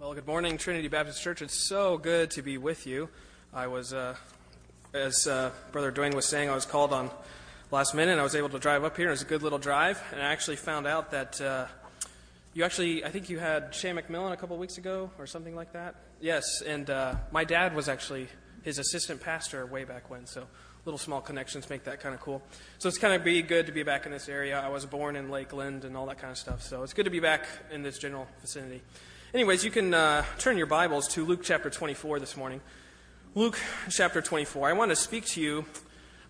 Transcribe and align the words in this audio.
Well, 0.00 0.12
good 0.12 0.26
morning, 0.26 0.58
Trinity 0.58 0.88
Baptist 0.88 1.22
Church. 1.22 1.40
It's 1.40 1.68
so 1.68 1.98
good 1.98 2.32
to 2.32 2.42
be 2.42 2.58
with 2.58 2.84
you. 2.84 3.08
I 3.52 3.68
was, 3.68 3.92
uh, 3.94 4.16
as 4.92 5.28
uh, 5.28 5.52
Brother 5.70 5.92
Dwayne 5.92 6.14
was 6.14 6.26
saying, 6.26 6.50
I 6.50 6.54
was 6.56 6.66
called 6.66 6.92
on 6.92 7.10
last 7.70 7.94
minute. 7.94 8.10
and 8.10 8.20
I 8.20 8.24
was 8.24 8.34
able 8.34 8.48
to 8.48 8.58
drive 8.58 8.82
up 8.82 8.96
here. 8.96 9.06
It 9.06 9.12
was 9.12 9.22
a 9.22 9.26
good 9.26 9.44
little 9.44 9.60
drive, 9.60 10.02
and 10.10 10.20
I 10.20 10.32
actually 10.32 10.56
found 10.56 10.88
out 10.88 11.12
that 11.12 11.40
uh, 11.40 11.66
you 12.54 12.64
actually, 12.64 13.04
I 13.04 13.10
think 13.10 13.30
you 13.30 13.38
had 13.38 13.72
Shane 13.72 13.94
McMillan 13.94 14.32
a 14.32 14.36
couple 14.36 14.56
weeks 14.58 14.78
ago 14.78 15.10
or 15.16 15.28
something 15.28 15.54
like 15.54 15.72
that. 15.74 15.94
Yes, 16.20 16.60
and 16.60 16.90
uh, 16.90 17.14
my 17.30 17.44
dad 17.44 17.76
was 17.76 17.88
actually 17.88 18.26
his 18.64 18.80
assistant 18.80 19.20
pastor 19.20 19.64
way 19.64 19.84
back 19.84 20.10
when. 20.10 20.26
So 20.26 20.48
little 20.84 20.98
small 20.98 21.20
connections 21.20 21.70
make 21.70 21.84
that 21.84 22.00
kind 22.00 22.16
of 22.16 22.20
cool. 22.20 22.42
So 22.78 22.88
it's 22.88 22.98
kind 22.98 23.14
of 23.14 23.22
be 23.22 23.42
good 23.42 23.66
to 23.66 23.72
be 23.72 23.84
back 23.84 24.06
in 24.06 24.12
this 24.12 24.28
area. 24.28 24.58
I 24.58 24.70
was 24.70 24.86
born 24.86 25.14
in 25.14 25.30
Lakeland 25.30 25.84
and 25.84 25.96
all 25.96 26.06
that 26.06 26.18
kind 26.18 26.32
of 26.32 26.36
stuff. 26.36 26.64
So 26.64 26.82
it's 26.82 26.94
good 26.94 27.04
to 27.04 27.12
be 27.12 27.20
back 27.20 27.46
in 27.70 27.84
this 27.84 27.96
general 27.96 28.26
vicinity. 28.40 28.82
Anyways, 29.34 29.64
you 29.64 29.70
can 29.72 29.92
uh, 29.92 30.24
turn 30.38 30.56
your 30.56 30.68
Bibles 30.68 31.08
to 31.08 31.24
Luke 31.24 31.40
chapter 31.42 31.68
24 31.68 32.20
this 32.20 32.36
morning. 32.36 32.60
Luke 33.34 33.58
chapter 33.90 34.22
24. 34.22 34.68
I 34.68 34.74
want 34.74 34.92
to 34.92 34.96
speak 34.96 35.24
to 35.30 35.40
you 35.40 35.64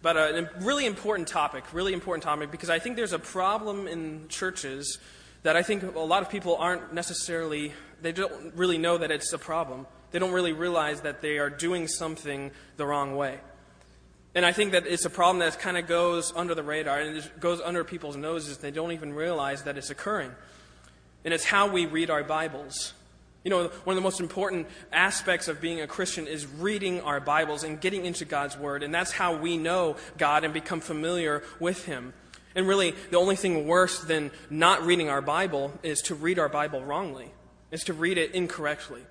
about 0.00 0.16
a 0.16 0.48
really 0.62 0.86
important 0.86 1.28
topic, 1.28 1.64
really 1.74 1.92
important 1.92 2.22
topic, 2.24 2.50
because 2.50 2.70
I 2.70 2.78
think 2.78 2.96
there's 2.96 3.12
a 3.12 3.18
problem 3.18 3.86
in 3.86 4.26
churches 4.28 4.96
that 5.42 5.54
I 5.54 5.62
think 5.62 5.82
a 5.82 5.98
lot 5.98 6.22
of 6.22 6.30
people 6.30 6.56
aren't 6.56 6.94
necessarily, 6.94 7.74
they 8.00 8.12
don't 8.12 8.54
really 8.54 8.78
know 8.78 8.96
that 8.96 9.10
it's 9.10 9.34
a 9.34 9.38
problem. 9.38 9.86
They 10.10 10.18
don't 10.18 10.32
really 10.32 10.54
realize 10.54 11.02
that 11.02 11.20
they 11.20 11.36
are 11.36 11.50
doing 11.50 11.88
something 11.88 12.52
the 12.78 12.86
wrong 12.86 13.16
way. 13.16 13.38
And 14.34 14.46
I 14.46 14.52
think 14.52 14.72
that 14.72 14.86
it's 14.86 15.04
a 15.04 15.10
problem 15.10 15.40
that 15.40 15.58
kind 15.58 15.76
of 15.76 15.86
goes 15.86 16.32
under 16.34 16.54
the 16.54 16.62
radar 16.62 17.00
and 17.00 17.18
it 17.18 17.38
goes 17.38 17.60
under 17.60 17.84
people's 17.84 18.16
noses. 18.16 18.56
They 18.56 18.70
don't 18.70 18.92
even 18.92 19.12
realize 19.12 19.64
that 19.64 19.76
it's 19.76 19.90
occurring 19.90 20.30
and 21.24 21.32
it's 21.32 21.44
how 21.44 21.66
we 21.68 21.86
read 21.86 22.10
our 22.10 22.22
Bibles. 22.22 22.92
You 23.44 23.50
know, 23.50 23.68
one 23.84 23.94
of 23.94 24.02
the 24.02 24.06
most 24.06 24.20
important 24.20 24.66
aspects 24.92 25.48
of 25.48 25.60
being 25.60 25.80
a 25.80 25.86
Christian 25.86 26.26
is 26.26 26.46
reading 26.46 27.00
our 27.02 27.20
Bibles 27.20 27.62
and 27.62 27.80
getting 27.80 28.06
into 28.06 28.24
God's 28.24 28.56
Word, 28.56 28.82
and 28.82 28.94
that's 28.94 29.12
how 29.12 29.36
we 29.36 29.58
know 29.58 29.96
God 30.16 30.44
and 30.44 30.54
become 30.54 30.80
familiar 30.80 31.42
with 31.60 31.84
Him. 31.84 32.14
And 32.54 32.66
really, 32.68 32.94
the 33.10 33.18
only 33.18 33.36
thing 33.36 33.66
worse 33.66 34.00
than 34.00 34.30
not 34.48 34.84
reading 34.86 35.10
our 35.10 35.20
Bible 35.20 35.72
is 35.82 36.00
to 36.02 36.14
read 36.14 36.38
our 36.38 36.48
Bible 36.48 36.82
wrongly, 36.82 37.32
is 37.70 37.84
to 37.84 37.92
read 37.92 38.16
it 38.16 38.32
incorrectly. 38.32 39.02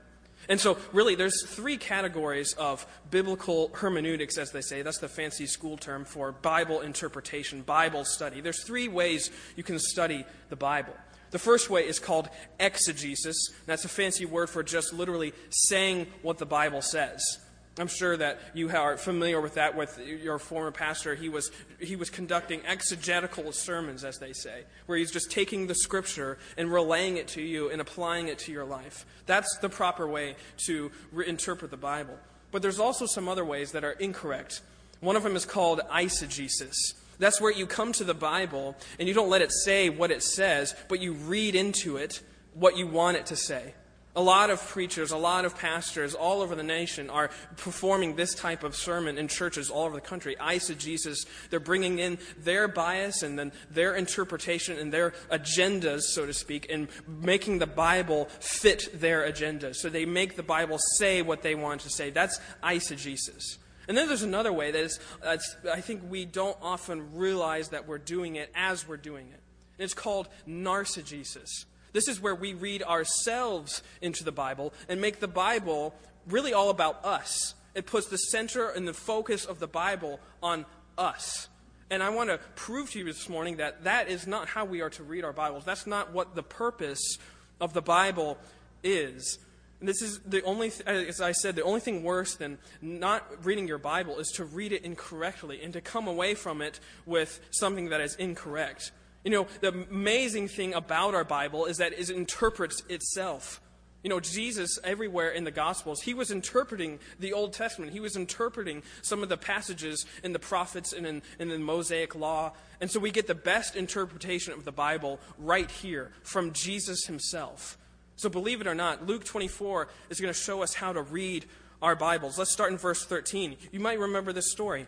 And 0.50 0.59
so, 0.59 0.78
really, 0.92 1.16
there's 1.16 1.46
three 1.46 1.78
categories 1.78 2.54
of 2.54 2.86
biblical 3.12 3.70
hermeneutics, 3.74 4.38
as 4.38 4.52
they 4.52 4.62
say. 4.62 4.82
That's 4.82 4.98
the 4.98 5.08
fancy 5.08 5.46
school 5.46 5.78
term 5.78 6.06
for 6.06 6.32
Bible 6.32 6.82
interpretation, 6.82 7.62
Bible 7.62 8.04
study. 8.04 8.42
There's 8.42 8.64
three 8.64 8.88
ways 8.88 9.32
you 9.56 9.64
can 9.64 9.80
study 9.80 10.26
the 10.50 10.56
Bible. 10.56 10.94
The 11.34 11.39
first 11.39 11.67
way 11.67 11.88
is 11.88 11.98
called 11.98 12.30
exegesis. 12.59 13.50
That's 13.66 13.86
a 13.86 13.89
fancy 13.89 14.23
word 14.23 14.52
for 14.52 14.62
just 14.62 14.94
literally 14.94 15.34
saying 15.50 16.06
what 16.22 16.38
the 16.38 16.45
Bible 16.45 16.84
says. 16.84 17.40
I'm 17.80 17.88
sure 17.88 18.16
that 18.16 18.40
you 18.53 18.70
are 18.70 18.98
familiar 18.98 19.42
with 19.42 19.56
that 19.56 19.75
with 19.75 19.98
your 19.98 20.38
former 20.38 20.70
pastor. 20.70 21.16
He 21.16 21.30
was, 21.30 21.50
he 21.80 21.95
was 21.95 22.12
conducting 22.12 22.64
exegetical 22.67 23.52
sermons, 23.52 24.03
as 24.03 24.20
they 24.20 24.31
say, 24.31 24.66
where 24.86 24.95
he's 24.95 25.09
just 25.09 25.31
taking 25.31 25.66
the 25.66 25.73
scripture 25.73 26.38
and 26.56 26.72
relaying 26.72 27.17
it 27.17 27.30
to 27.30 27.42
you 27.42 27.72
and 27.72 27.81
applying 27.81 28.28
it 28.28 28.38
to 28.40 28.52
your 28.52 28.64
life. 28.64 29.03
That's 29.25 29.58
the 29.58 29.70
proper 29.70 30.06
way 30.06 30.36
to 30.68 30.92
interpret 31.25 31.72
the 31.72 31.78
Bible. 31.78 32.20
But 32.52 32.62
there's 32.62 32.80
also 32.80 33.08
some 33.08 33.28
other 33.28 33.44
ways 33.44 33.72
that 33.72 33.84
are 33.84 33.94
incorrect. 33.94 34.62
One 35.00 35.16
of 35.16 35.23
them 35.23 35.36
is 35.36 35.45
called 35.45 35.81
eisegesis. 35.92 36.75
That's 37.24 37.40
where 37.40 37.54
you 37.54 37.66
come 37.66 37.94
to 37.94 38.04
the 38.04 38.14
Bible 38.14 38.76
and 39.00 39.08
you 39.08 39.14
don't 39.14 39.30
let 39.30 39.42
it 39.42 39.54
say 39.54 39.90
what 39.90 40.12
it 40.12 40.22
says, 40.22 40.76
but 40.90 41.00
you 41.00 41.14
read 41.14 41.56
into 41.56 41.96
it 41.96 42.22
what 42.54 42.76
you 42.76 42.86
want 42.86 43.16
it 43.16 43.28
to 43.28 43.38
say. 43.38 43.76
A 44.14 44.22
lot 44.22 44.50
of 44.50 44.62
preachers, 44.68 45.12
a 45.12 45.18
lot 45.18 45.46
of 45.46 45.58
pastors 45.58 46.16
all 46.16 46.42
over 46.42 46.54
the 46.54 46.64
nation 46.64 47.10
are 47.10 47.30
performing 47.56 48.18
this 48.18 48.36
type 48.36 48.66
of 48.66 48.76
sermon 48.76 49.18
in 49.18 49.30
churches 49.30 49.70
all 49.70 49.86
over 49.86 49.96
the 49.96 50.02
country. 50.02 50.36
Eisegesis, 50.36 51.26
they're 51.50 51.62
bringing 51.62 51.98
in 51.98 52.20
their 52.38 52.68
bias 52.68 53.24
and 53.24 53.40
then 53.40 53.53
their 53.72 53.96
interpretation 53.96 54.78
and 54.78 54.92
their 54.92 55.12
agendas, 55.31 56.02
so 56.02 56.26
to 56.26 56.34
speak, 56.34 56.68
and 56.70 56.90
making 57.08 57.59
the 57.59 57.66
Bible 57.66 58.26
fit 58.42 58.90
their 59.00 59.24
agenda. 59.24 59.74
So 59.74 59.88
they 59.88 60.06
make 60.06 60.36
the 60.36 60.44
Bible 60.44 60.78
say 60.97 61.22
what 61.22 61.42
they 61.42 61.56
want 61.56 61.81
to 61.81 61.90
say. 61.90 62.09
That's 62.09 62.38
eisegesis. 62.62 63.59
And 63.88 63.98
then 63.98 64.08
there's 64.08 64.24
another 64.24 64.54
way 64.54 64.72
that 64.72 64.84
is, 64.84 65.00
I 65.24 65.82
think 65.82 66.04
we 66.10 66.26
don't 66.26 66.58
often 66.62 67.16
realize 67.16 67.70
that 67.70 67.88
we're 67.88 67.98
doing 67.98 68.36
it 68.36 68.52
as 68.56 68.88
we're 68.88 68.98
doing 68.98 69.28
it. 69.34 69.40
It's 69.78 69.94
called 69.94 70.30
narcigesis. 70.48 71.66
This 71.92 72.08
is 72.08 72.22
where 72.22 72.36
we 72.36 72.54
read 72.54 72.82
ourselves 72.84 73.84
into 74.02 74.24
the 74.24 74.32
Bible 74.32 74.74
and 74.88 75.02
make 75.02 75.20
the 75.20 75.28
Bible 75.28 75.94
really 76.28 76.54
all 76.54 76.70
about 76.70 77.04
us. 77.04 77.56
It 77.76 77.86
puts 77.86 78.08
the 78.08 78.18
center 78.18 78.70
and 78.70 78.88
the 78.88 78.94
focus 78.94 79.46
of 79.46 79.60
the 79.60 79.68
Bible 79.68 80.20
on 80.42 80.66
us. 80.98 81.50
And 81.90 82.02
I 82.02 82.10
want 82.10 82.30
to 82.30 82.40
prove 82.56 82.92
to 82.92 83.00
you 83.00 83.06
this 83.06 83.28
morning 83.28 83.58
that 83.58 83.84
that 83.84 84.10
is 84.10 84.26
not 84.26 84.48
how 84.48 84.66
we 84.66 84.82
are 84.82 84.90
to 84.92 85.04
read 85.04 85.24
our 85.24 85.34
Bibles. 85.34 85.66
That's 85.66 85.86
not 85.86 86.14
what 86.14 86.36
the 86.36 86.44
purpose 86.44 87.18
of 87.60 87.74
the 87.74 87.82
Bible 87.82 88.38
is. 88.84 89.38
This 89.84 90.02
is 90.02 90.20
the 90.20 90.42
only, 90.44 90.70
th- 90.70 90.88
uh, 90.88 90.92
as 90.92 91.20
I 91.20 91.34
said, 91.34 91.56
the 91.56 91.64
only 91.64 91.82
thing 91.82 92.04
worse 92.04 92.36
than 92.36 92.58
not 92.82 93.46
reading 93.46 93.68
your 93.68 93.78
Bible 93.78 94.18
is 94.20 94.30
to 94.36 94.46
read 94.46 94.72
it 94.72 94.84
incorrectly 94.84 95.62
and 95.62 95.74
to 95.74 95.82
come 95.82 96.08
away 96.08 96.36
from 96.36 96.62
it 96.62 96.80
with 97.06 97.40
something 97.52 97.90
that 97.90 98.00
is 98.00 98.16
incorrect. 98.16 98.92
You 99.24 99.32
know, 99.32 99.48
the 99.62 99.70
amazing 99.70 100.48
thing 100.48 100.74
about 100.74 101.16
our 101.16 101.24
Bible 101.24 101.66
is 101.66 101.78
that 101.78 101.94
it 101.94 102.10
interprets 102.10 102.84
itself. 102.90 103.62
You 104.04 104.10
know, 104.10 104.20
Jesus, 104.20 104.80
everywhere 104.84 105.30
in 105.30 105.46
the 105.46 105.52
Gospels, 105.52 106.02
he 106.02 106.14
was 106.14 106.30
interpreting 106.30 107.00
the 107.20 107.32
Old 107.32 107.54
Testament. 107.54 107.94
He 107.94 108.02
was 108.02 108.18
interpreting 108.18 108.84
some 109.02 109.24
of 109.24 109.30
the 109.30 109.38
passages 109.38 110.06
in 110.24 110.34
the 110.34 110.40
prophets 110.40 110.92
and 110.92 111.08
in, 111.08 111.22
in, 111.40 111.48
the 111.48 111.58
Mosaic 111.58 112.14
Law. 112.14 112.52
And 112.82 112.92
so 112.92 113.00
we 113.00 113.12
get 113.12 113.28
the 113.28 113.36
best 113.36 113.78
interpretation 113.78 114.52
of 114.52 114.66
the 114.66 114.74
Bible 114.74 115.22
right 115.38 115.72
here 115.72 116.12
from 116.24 116.52
Jesus 116.52 117.06
himself. 117.06 117.78
So, 118.16 118.29
believe 118.29 118.62
it 118.62 118.68
or 118.68 118.75
not, 118.75 119.06
Luke 119.06 119.25
24 119.25 119.88
is 120.09 120.19
going 120.19 120.34
to 120.34 120.40
show 120.40 120.62
us 120.62 120.75
how 120.75 120.94
to 120.94 121.01
read 121.01 121.46
our 121.81 121.96
Bibles. 121.96 122.38
Let's 122.38 122.51
start 122.51 122.72
in 122.72 122.78
verse 122.78 123.06
13. 123.06 123.57
You 123.72 123.79
might 123.79 124.00
remember 124.00 124.31
this 124.31 124.51
story 124.51 124.88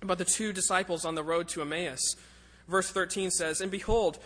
about 0.00 0.18
the 0.18 0.24
two 0.24 0.52
disciples 0.52 1.04
on 1.04 1.14
the 1.14 1.22
road 1.22 1.48
to 1.48 1.62
Emmaus. 1.62 2.00
Verse 2.68 2.90
13 2.90 3.30
says, 3.30 3.60
And 3.60 3.70
behold, 3.70 4.18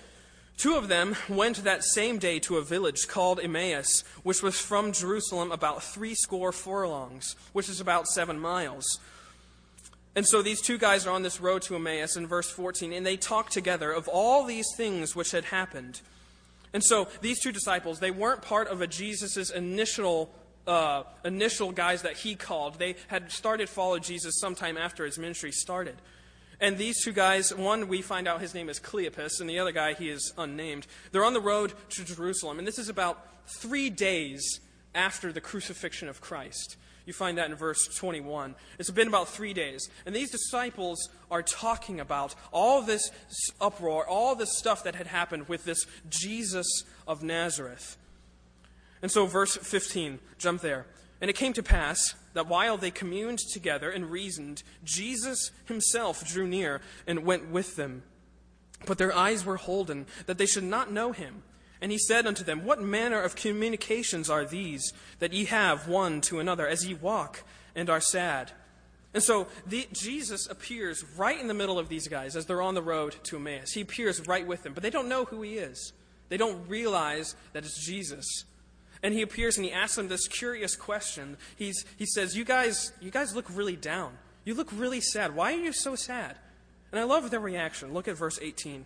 two 0.56 0.76
of 0.76 0.88
them 0.88 1.16
went 1.28 1.64
that 1.64 1.84
same 1.84 2.18
day 2.18 2.38
to 2.40 2.58
a 2.58 2.62
village 2.62 3.08
called 3.08 3.40
Emmaus, 3.40 4.04
which 4.22 4.42
was 4.42 4.58
from 4.58 4.92
Jerusalem 4.92 5.50
about 5.50 5.82
threescore 5.82 6.52
furlongs, 6.52 7.34
which 7.52 7.68
is 7.68 7.80
about 7.80 8.06
seven 8.06 8.38
miles. 8.38 9.00
And 10.14 10.26
so 10.26 10.42
these 10.42 10.60
two 10.60 10.78
guys 10.78 11.06
are 11.06 11.14
on 11.14 11.22
this 11.22 11.40
road 11.40 11.62
to 11.62 11.76
Emmaus 11.76 12.16
in 12.16 12.26
verse 12.26 12.50
14, 12.50 12.92
and 12.92 13.06
they 13.06 13.16
talk 13.16 13.50
together 13.50 13.92
of 13.92 14.08
all 14.08 14.44
these 14.44 14.66
things 14.76 15.14
which 15.14 15.30
had 15.30 15.46
happened. 15.46 16.00
And 16.72 16.84
so 16.84 17.08
these 17.20 17.40
two 17.40 17.52
disciples, 17.52 17.98
they 17.98 18.10
weren't 18.10 18.42
part 18.42 18.68
of 18.68 18.80
a 18.80 18.86
Jesus' 18.86 19.50
initial 19.50 20.30
uh, 20.66 21.02
initial 21.24 21.72
guys 21.72 22.02
that 22.02 22.18
he 22.18 22.34
called. 22.34 22.78
They 22.78 22.94
had 23.08 23.32
started 23.32 23.68
following 23.68 24.02
Jesus 24.02 24.38
sometime 24.38 24.76
after 24.76 25.04
his 25.04 25.18
ministry 25.18 25.50
started. 25.50 25.96
And 26.60 26.76
these 26.76 27.02
two 27.02 27.12
guys, 27.12 27.54
one 27.54 27.88
we 27.88 28.02
find 28.02 28.28
out 28.28 28.40
his 28.40 28.54
name 28.54 28.68
is 28.68 28.78
Cleopas, 28.78 29.40
and 29.40 29.48
the 29.48 29.58
other 29.58 29.72
guy 29.72 29.94
he 29.94 30.10
is 30.10 30.32
unnamed. 30.36 30.86
They're 31.10 31.24
on 31.24 31.32
the 31.32 31.40
road 31.40 31.72
to 31.90 32.04
Jerusalem, 32.04 32.58
and 32.58 32.68
this 32.68 32.78
is 32.78 32.90
about 32.90 33.26
three 33.46 33.88
days 33.88 34.60
after 34.94 35.32
the 35.32 35.40
crucifixion 35.40 36.08
of 36.08 36.20
Christ. 36.20 36.76
You 37.06 37.12
find 37.12 37.38
that 37.38 37.50
in 37.50 37.56
verse 37.56 37.86
21. 37.96 38.54
It's 38.78 38.90
been 38.90 39.08
about 39.08 39.28
three 39.28 39.52
days. 39.52 39.88
And 40.06 40.14
these 40.14 40.30
disciples 40.30 41.08
are 41.30 41.42
talking 41.42 42.00
about 42.00 42.34
all 42.52 42.82
this 42.82 43.10
uproar, 43.60 44.06
all 44.06 44.34
this 44.34 44.56
stuff 44.58 44.84
that 44.84 44.94
had 44.94 45.06
happened 45.06 45.48
with 45.48 45.64
this 45.64 45.86
Jesus 46.08 46.84
of 47.06 47.22
Nazareth. 47.22 47.96
And 49.02 49.10
so, 49.10 49.26
verse 49.26 49.56
15, 49.56 50.18
jump 50.38 50.60
there. 50.60 50.86
And 51.20 51.28
it 51.30 51.36
came 51.36 51.52
to 51.54 51.62
pass 51.62 52.14
that 52.32 52.48
while 52.48 52.76
they 52.76 52.90
communed 52.90 53.38
together 53.38 53.90
and 53.90 54.10
reasoned, 54.10 54.62
Jesus 54.84 55.50
himself 55.66 56.26
drew 56.26 56.46
near 56.46 56.80
and 57.06 57.24
went 57.24 57.50
with 57.50 57.76
them. 57.76 58.02
But 58.86 58.98
their 58.98 59.14
eyes 59.14 59.44
were 59.44 59.56
holden, 59.56 60.06
that 60.26 60.38
they 60.38 60.46
should 60.46 60.64
not 60.64 60.92
know 60.92 61.12
him. 61.12 61.42
And 61.80 61.90
he 61.90 61.98
said 61.98 62.26
unto 62.26 62.44
them, 62.44 62.64
What 62.64 62.82
manner 62.82 63.20
of 63.20 63.36
communications 63.36 64.28
are 64.28 64.44
these 64.44 64.92
that 65.18 65.32
ye 65.32 65.46
have 65.46 65.88
one 65.88 66.20
to 66.22 66.38
another 66.38 66.66
as 66.66 66.86
ye 66.86 66.94
walk 66.94 67.42
and 67.74 67.88
are 67.88 68.00
sad? 68.00 68.52
And 69.12 69.22
so 69.22 69.48
the, 69.66 69.88
Jesus 69.92 70.46
appears 70.48 71.04
right 71.16 71.40
in 71.40 71.48
the 71.48 71.54
middle 71.54 71.78
of 71.78 71.88
these 71.88 72.06
guys 72.06 72.36
as 72.36 72.46
they're 72.46 72.62
on 72.62 72.74
the 72.74 72.82
road 72.82 73.16
to 73.24 73.36
Emmaus. 73.36 73.72
He 73.72 73.80
appears 73.80 74.26
right 74.28 74.46
with 74.46 74.62
them, 74.62 74.72
but 74.72 74.82
they 74.82 74.90
don't 74.90 75.08
know 75.08 75.24
who 75.24 75.42
he 75.42 75.54
is. 75.54 75.92
They 76.28 76.36
don't 76.36 76.68
realize 76.68 77.34
that 77.52 77.64
it's 77.64 77.84
Jesus. 77.84 78.44
And 79.02 79.14
he 79.14 79.22
appears 79.22 79.56
and 79.56 79.64
he 79.64 79.72
asks 79.72 79.96
them 79.96 80.08
this 80.08 80.28
curious 80.28 80.76
question. 80.76 81.38
He's, 81.56 81.84
he 81.96 82.06
says, 82.06 82.36
you 82.36 82.44
guys, 82.44 82.92
you 83.00 83.10
guys 83.10 83.34
look 83.34 83.46
really 83.52 83.76
down. 83.76 84.12
You 84.44 84.54
look 84.54 84.68
really 84.72 85.00
sad. 85.00 85.34
Why 85.34 85.54
are 85.54 85.60
you 85.60 85.72
so 85.72 85.96
sad? 85.96 86.36
And 86.92 87.00
I 87.00 87.04
love 87.04 87.30
their 87.30 87.40
reaction. 87.40 87.92
Look 87.92 88.08
at 88.08 88.16
verse 88.16 88.38
18. 88.40 88.84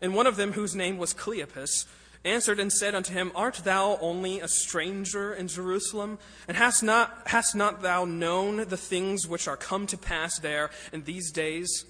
And 0.00 0.14
one 0.14 0.26
of 0.26 0.36
them, 0.36 0.52
whose 0.52 0.74
name 0.74 0.98
was 0.98 1.14
Cleopas, 1.14 1.86
answered 2.24 2.58
and 2.58 2.72
said 2.72 2.94
unto 2.94 3.12
him, 3.12 3.32
Art 3.34 3.60
thou 3.64 3.98
only 4.00 4.40
a 4.40 4.48
stranger 4.48 5.32
in 5.34 5.48
Jerusalem? 5.48 6.18
And 6.48 6.56
hast 6.56 6.82
not, 6.82 7.22
hast 7.26 7.54
not 7.54 7.82
thou 7.82 8.04
known 8.04 8.68
the 8.68 8.76
things 8.76 9.26
which 9.26 9.46
are 9.46 9.56
come 9.56 9.86
to 9.88 9.98
pass 9.98 10.38
there 10.38 10.70
in 10.92 11.04
these 11.04 11.30
days? 11.30 11.84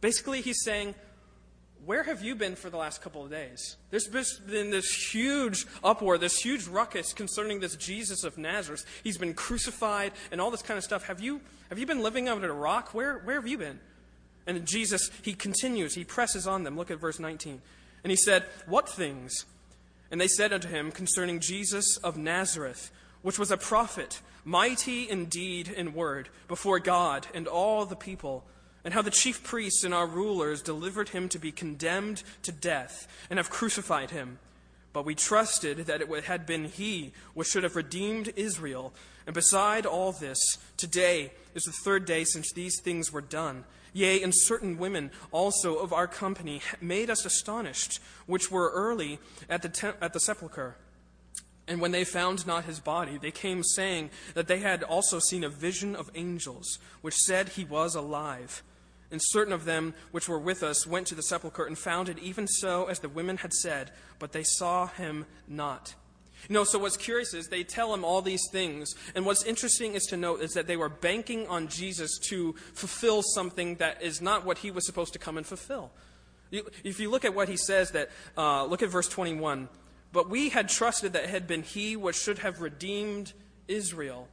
Basically, 0.00 0.40
he's 0.40 0.62
saying, 0.62 0.94
Where 1.84 2.02
have 2.02 2.22
you 2.22 2.34
been 2.34 2.56
for 2.56 2.70
the 2.70 2.76
last 2.76 3.02
couple 3.02 3.24
of 3.24 3.30
days? 3.30 3.76
There's 3.90 4.08
been 4.08 4.70
this 4.70 5.12
huge 5.12 5.66
uproar, 5.84 6.18
this 6.18 6.38
huge 6.38 6.66
ruckus 6.66 7.12
concerning 7.12 7.60
this 7.60 7.76
Jesus 7.76 8.24
of 8.24 8.38
Nazareth. 8.38 8.84
He's 9.04 9.18
been 9.18 9.34
crucified 9.34 10.12
and 10.32 10.40
all 10.40 10.50
this 10.50 10.62
kind 10.62 10.78
of 10.78 10.84
stuff. 10.84 11.06
Have 11.06 11.20
you, 11.20 11.40
have 11.68 11.78
you 11.78 11.86
been 11.86 12.00
living 12.00 12.28
under 12.28 12.50
a 12.50 12.54
rock? 12.54 12.94
Where, 12.94 13.18
where 13.18 13.36
have 13.36 13.46
you 13.46 13.58
been? 13.58 13.80
And 14.46 14.64
Jesus, 14.64 15.10
he 15.22 15.34
continues, 15.34 15.94
he 15.94 16.04
presses 16.04 16.46
on 16.46 16.62
them. 16.62 16.76
Look 16.76 16.90
at 16.90 17.00
verse 17.00 17.18
19. 17.18 17.60
And 18.04 18.10
he 18.10 18.16
said, 18.16 18.44
What 18.66 18.88
things? 18.88 19.44
And 20.10 20.20
they 20.20 20.28
said 20.28 20.52
unto 20.52 20.68
him 20.68 20.92
concerning 20.92 21.40
Jesus 21.40 21.96
of 21.98 22.16
Nazareth, 22.16 22.90
which 23.22 23.38
was 23.38 23.50
a 23.50 23.56
prophet, 23.56 24.20
mighty 24.44 25.02
in 25.02 25.26
deed 25.26 25.72
and 25.76 25.94
word 25.94 26.28
before 26.48 26.78
God 26.78 27.26
and 27.34 27.48
all 27.48 27.84
the 27.84 27.96
people, 27.96 28.44
and 28.84 28.94
how 28.94 29.02
the 29.02 29.10
chief 29.10 29.42
priests 29.42 29.82
and 29.82 29.92
our 29.92 30.06
rulers 30.06 30.62
delivered 30.62 31.08
him 31.08 31.28
to 31.30 31.38
be 31.40 31.50
condemned 31.50 32.22
to 32.42 32.52
death 32.52 33.08
and 33.28 33.38
have 33.38 33.50
crucified 33.50 34.10
him. 34.10 34.38
But 34.92 35.04
we 35.04 35.16
trusted 35.16 35.78
that 35.86 36.00
it 36.00 36.24
had 36.24 36.46
been 36.46 36.66
he 36.66 37.12
which 37.34 37.48
should 37.48 37.64
have 37.64 37.76
redeemed 37.76 38.32
Israel. 38.36 38.94
And 39.26 39.34
beside 39.34 39.86
all 39.86 40.12
this, 40.12 40.38
today 40.76 41.32
is 41.54 41.64
the 41.64 41.72
third 41.84 42.04
day 42.04 42.24
since 42.24 42.52
these 42.52 42.80
things 42.80 43.12
were 43.12 43.20
done. 43.20 43.64
Yea, 43.92 44.22
and 44.22 44.32
certain 44.34 44.78
women 44.78 45.10
also 45.32 45.76
of 45.76 45.92
our 45.92 46.06
company 46.06 46.60
made 46.80 47.10
us 47.10 47.24
astonished, 47.24 47.98
which 48.26 48.50
were 48.50 48.70
early 48.72 49.18
at 49.48 49.62
the, 49.62 49.68
te- 49.68 49.98
at 50.00 50.12
the 50.12 50.20
sepulchre. 50.20 50.76
And 51.66 51.80
when 51.80 51.90
they 51.90 52.04
found 52.04 52.46
not 52.46 52.66
his 52.66 52.78
body, 52.78 53.18
they 53.18 53.32
came 53.32 53.64
saying 53.64 54.10
that 54.34 54.46
they 54.46 54.60
had 54.60 54.82
also 54.82 55.18
seen 55.18 55.42
a 55.42 55.48
vision 55.48 55.96
of 55.96 56.10
angels, 56.14 56.78
which 57.00 57.16
said 57.16 57.48
he 57.50 57.64
was 57.64 57.94
alive. 57.94 58.62
And 59.10 59.20
certain 59.22 59.52
of 59.52 59.64
them 59.64 59.94
which 60.10 60.28
were 60.28 60.38
with 60.38 60.62
us 60.62 60.86
went 60.86 61.06
to 61.08 61.14
the 61.14 61.22
sepulchre 61.22 61.64
and 61.64 61.78
found 61.78 62.08
it 62.08 62.18
even 62.18 62.46
so 62.46 62.86
as 62.86 63.00
the 63.00 63.08
women 63.08 63.38
had 63.38 63.52
said, 63.52 63.90
but 64.18 64.32
they 64.32 64.42
saw 64.42 64.86
him 64.86 65.26
not. 65.48 65.94
You 66.48 66.54
know, 66.54 66.64
so 66.64 66.78
what's 66.78 66.96
curious 66.96 67.34
is 67.34 67.48
they 67.48 67.64
tell 67.64 67.92
him 67.92 68.04
all 68.04 68.22
these 68.22 68.42
things, 68.52 68.94
and 69.14 69.26
what's 69.26 69.44
interesting 69.44 69.94
is 69.94 70.04
to 70.06 70.16
note 70.16 70.40
is 70.40 70.52
that 70.52 70.66
they 70.66 70.76
were 70.76 70.88
banking 70.88 71.46
on 71.48 71.68
Jesus 71.68 72.18
to 72.28 72.52
fulfill 72.74 73.22
something 73.22 73.76
that 73.76 74.02
is 74.02 74.20
not 74.20 74.44
what 74.44 74.58
he 74.58 74.70
was 74.70 74.86
supposed 74.86 75.12
to 75.14 75.18
come 75.18 75.36
and 75.36 75.46
fulfill. 75.46 75.90
If 76.52 77.00
you 77.00 77.10
look 77.10 77.24
at 77.24 77.34
what 77.34 77.48
he 77.48 77.56
says, 77.56 77.90
that 77.92 78.10
uh, 78.36 78.64
look 78.64 78.82
at 78.82 78.88
verse 78.88 79.08
21. 79.08 79.68
But 80.12 80.30
we 80.30 80.48
had 80.48 80.68
trusted 80.68 81.12
that 81.14 81.24
it 81.24 81.30
had 81.30 81.46
been 81.46 81.62
he 81.62 81.96
which 81.96 82.16
should 82.16 82.38
have 82.38 82.60
redeemed 82.60 83.32
Israel. 83.68 84.28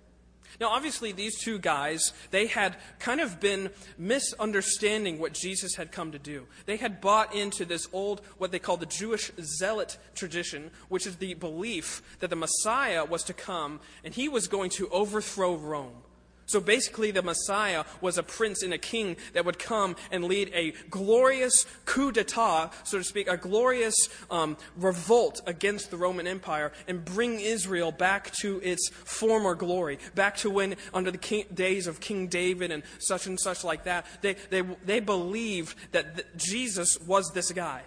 Now, 0.60 0.70
obviously, 0.70 1.12
these 1.12 1.40
two 1.40 1.60
guys, 1.60 2.14
they 2.32 2.48
had 2.48 2.78
kind 3.00 3.22
of 3.22 3.40
been 3.40 3.70
misunderstanding 3.98 5.20
what 5.20 5.34
Jesus 5.34 5.76
had 5.76 5.92
come 5.92 6.12
to 6.12 6.20
do. 6.20 6.46
They 6.66 6.78
had 6.78 7.02
bought 7.02 7.34
into 7.36 7.66
this 7.66 7.88
old, 7.92 8.22
what 8.38 8.52
they 8.52 8.60
call 8.60 8.78
the 8.78 8.86
Jewish 8.86 9.32
zealot 9.42 9.98
tradition, 10.16 10.72
which 10.90 11.08
is 11.08 11.18
the 11.18 11.34
belief 11.34 12.02
that 12.20 12.30
the 12.30 12.36
Messiah 12.36 13.06
was 13.06 13.24
to 13.24 13.34
come 13.34 13.80
and 14.04 14.14
he 14.14 14.30
was 14.30 14.48
going 14.48 14.70
to 14.72 14.88
overthrow 14.90 15.56
Rome. 15.56 16.04
So 16.46 16.60
basically, 16.60 17.12
the 17.12 17.22
Messiah 17.22 17.86
was 18.02 18.18
a 18.18 18.24
prince 18.24 18.64
and 18.64 18.74
a 18.74 18.78
king 18.78 19.16
that 19.34 19.46
would 19.46 19.60
come 19.60 19.96
and 20.12 20.26
lead 20.26 20.52
a 20.54 20.72
glorious 20.90 21.66
coup 21.86 22.12
d'etat, 22.12 22.72
so 22.84 22.98
to 22.98 23.04
speak, 23.04 23.28
a 23.28 23.38
glorious 23.38 24.10
um, 24.30 24.58
revolt 24.76 25.42
against 25.46 25.90
the 25.90 25.98
Roman 25.98 26.28
Empire 26.28 26.72
and 26.88 27.04
bring 27.06 27.40
Israel 27.40 27.92
back 27.92 28.32
to 28.42 28.60
its 28.62 28.90
former 28.90 29.56
glory, 29.56 30.00
back 30.16 30.38
to 30.38 30.50
when, 30.50 30.76
under 30.94 31.12
the 31.12 31.18
king, 31.18 31.46
days 31.54 31.88
of 31.88 32.00
King 32.00 32.28
David 32.28 32.72
and 32.72 32.84
such 33.00 33.26
and 33.26 33.40
such 33.40 33.64
like 33.64 33.86
that, 33.86 34.06
they, 34.22 34.36
they, 34.50 34.62
they 34.86 35.00
believed 35.00 35.76
that 35.92 36.38
Jesus 36.38 36.98
was 37.00 37.32
this 37.34 37.52
guy. 37.52 37.84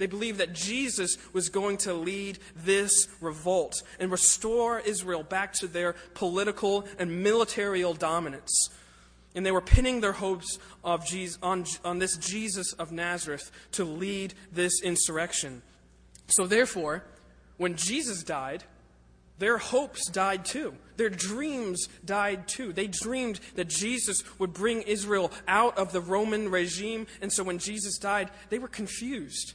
They 0.00 0.06
believed 0.06 0.38
that 0.38 0.54
Jesus 0.54 1.18
was 1.34 1.50
going 1.50 1.76
to 1.78 1.92
lead 1.92 2.38
this 2.56 3.06
revolt 3.20 3.74
and 3.98 4.10
restore 4.10 4.80
Israel 4.80 5.22
back 5.22 5.52
to 5.54 5.66
their 5.66 5.94
political 6.14 6.86
and 6.98 7.22
military 7.22 7.84
dominance. 7.98 8.70
And 9.34 9.44
they 9.44 9.52
were 9.52 9.60
pinning 9.60 10.00
their 10.00 10.12
hopes 10.12 10.58
of 10.82 11.06
Jesus, 11.06 11.38
on, 11.42 11.66
on 11.84 11.98
this 11.98 12.16
Jesus 12.16 12.72
of 12.72 12.92
Nazareth 12.92 13.52
to 13.72 13.84
lead 13.84 14.32
this 14.50 14.82
insurrection. 14.82 15.60
So, 16.28 16.46
therefore, 16.46 17.04
when 17.58 17.76
Jesus 17.76 18.22
died, 18.24 18.64
their 19.38 19.58
hopes 19.58 20.08
died 20.10 20.46
too. 20.46 20.74
Their 20.96 21.10
dreams 21.10 21.88
died 22.04 22.48
too. 22.48 22.72
They 22.72 22.86
dreamed 22.86 23.38
that 23.54 23.68
Jesus 23.68 24.22
would 24.38 24.54
bring 24.54 24.80
Israel 24.82 25.30
out 25.46 25.76
of 25.76 25.92
the 25.92 26.00
Roman 26.00 26.50
regime. 26.50 27.06
And 27.20 27.30
so 27.30 27.44
when 27.44 27.58
Jesus 27.58 27.98
died, 27.98 28.30
they 28.48 28.58
were 28.58 28.68
confused. 28.68 29.54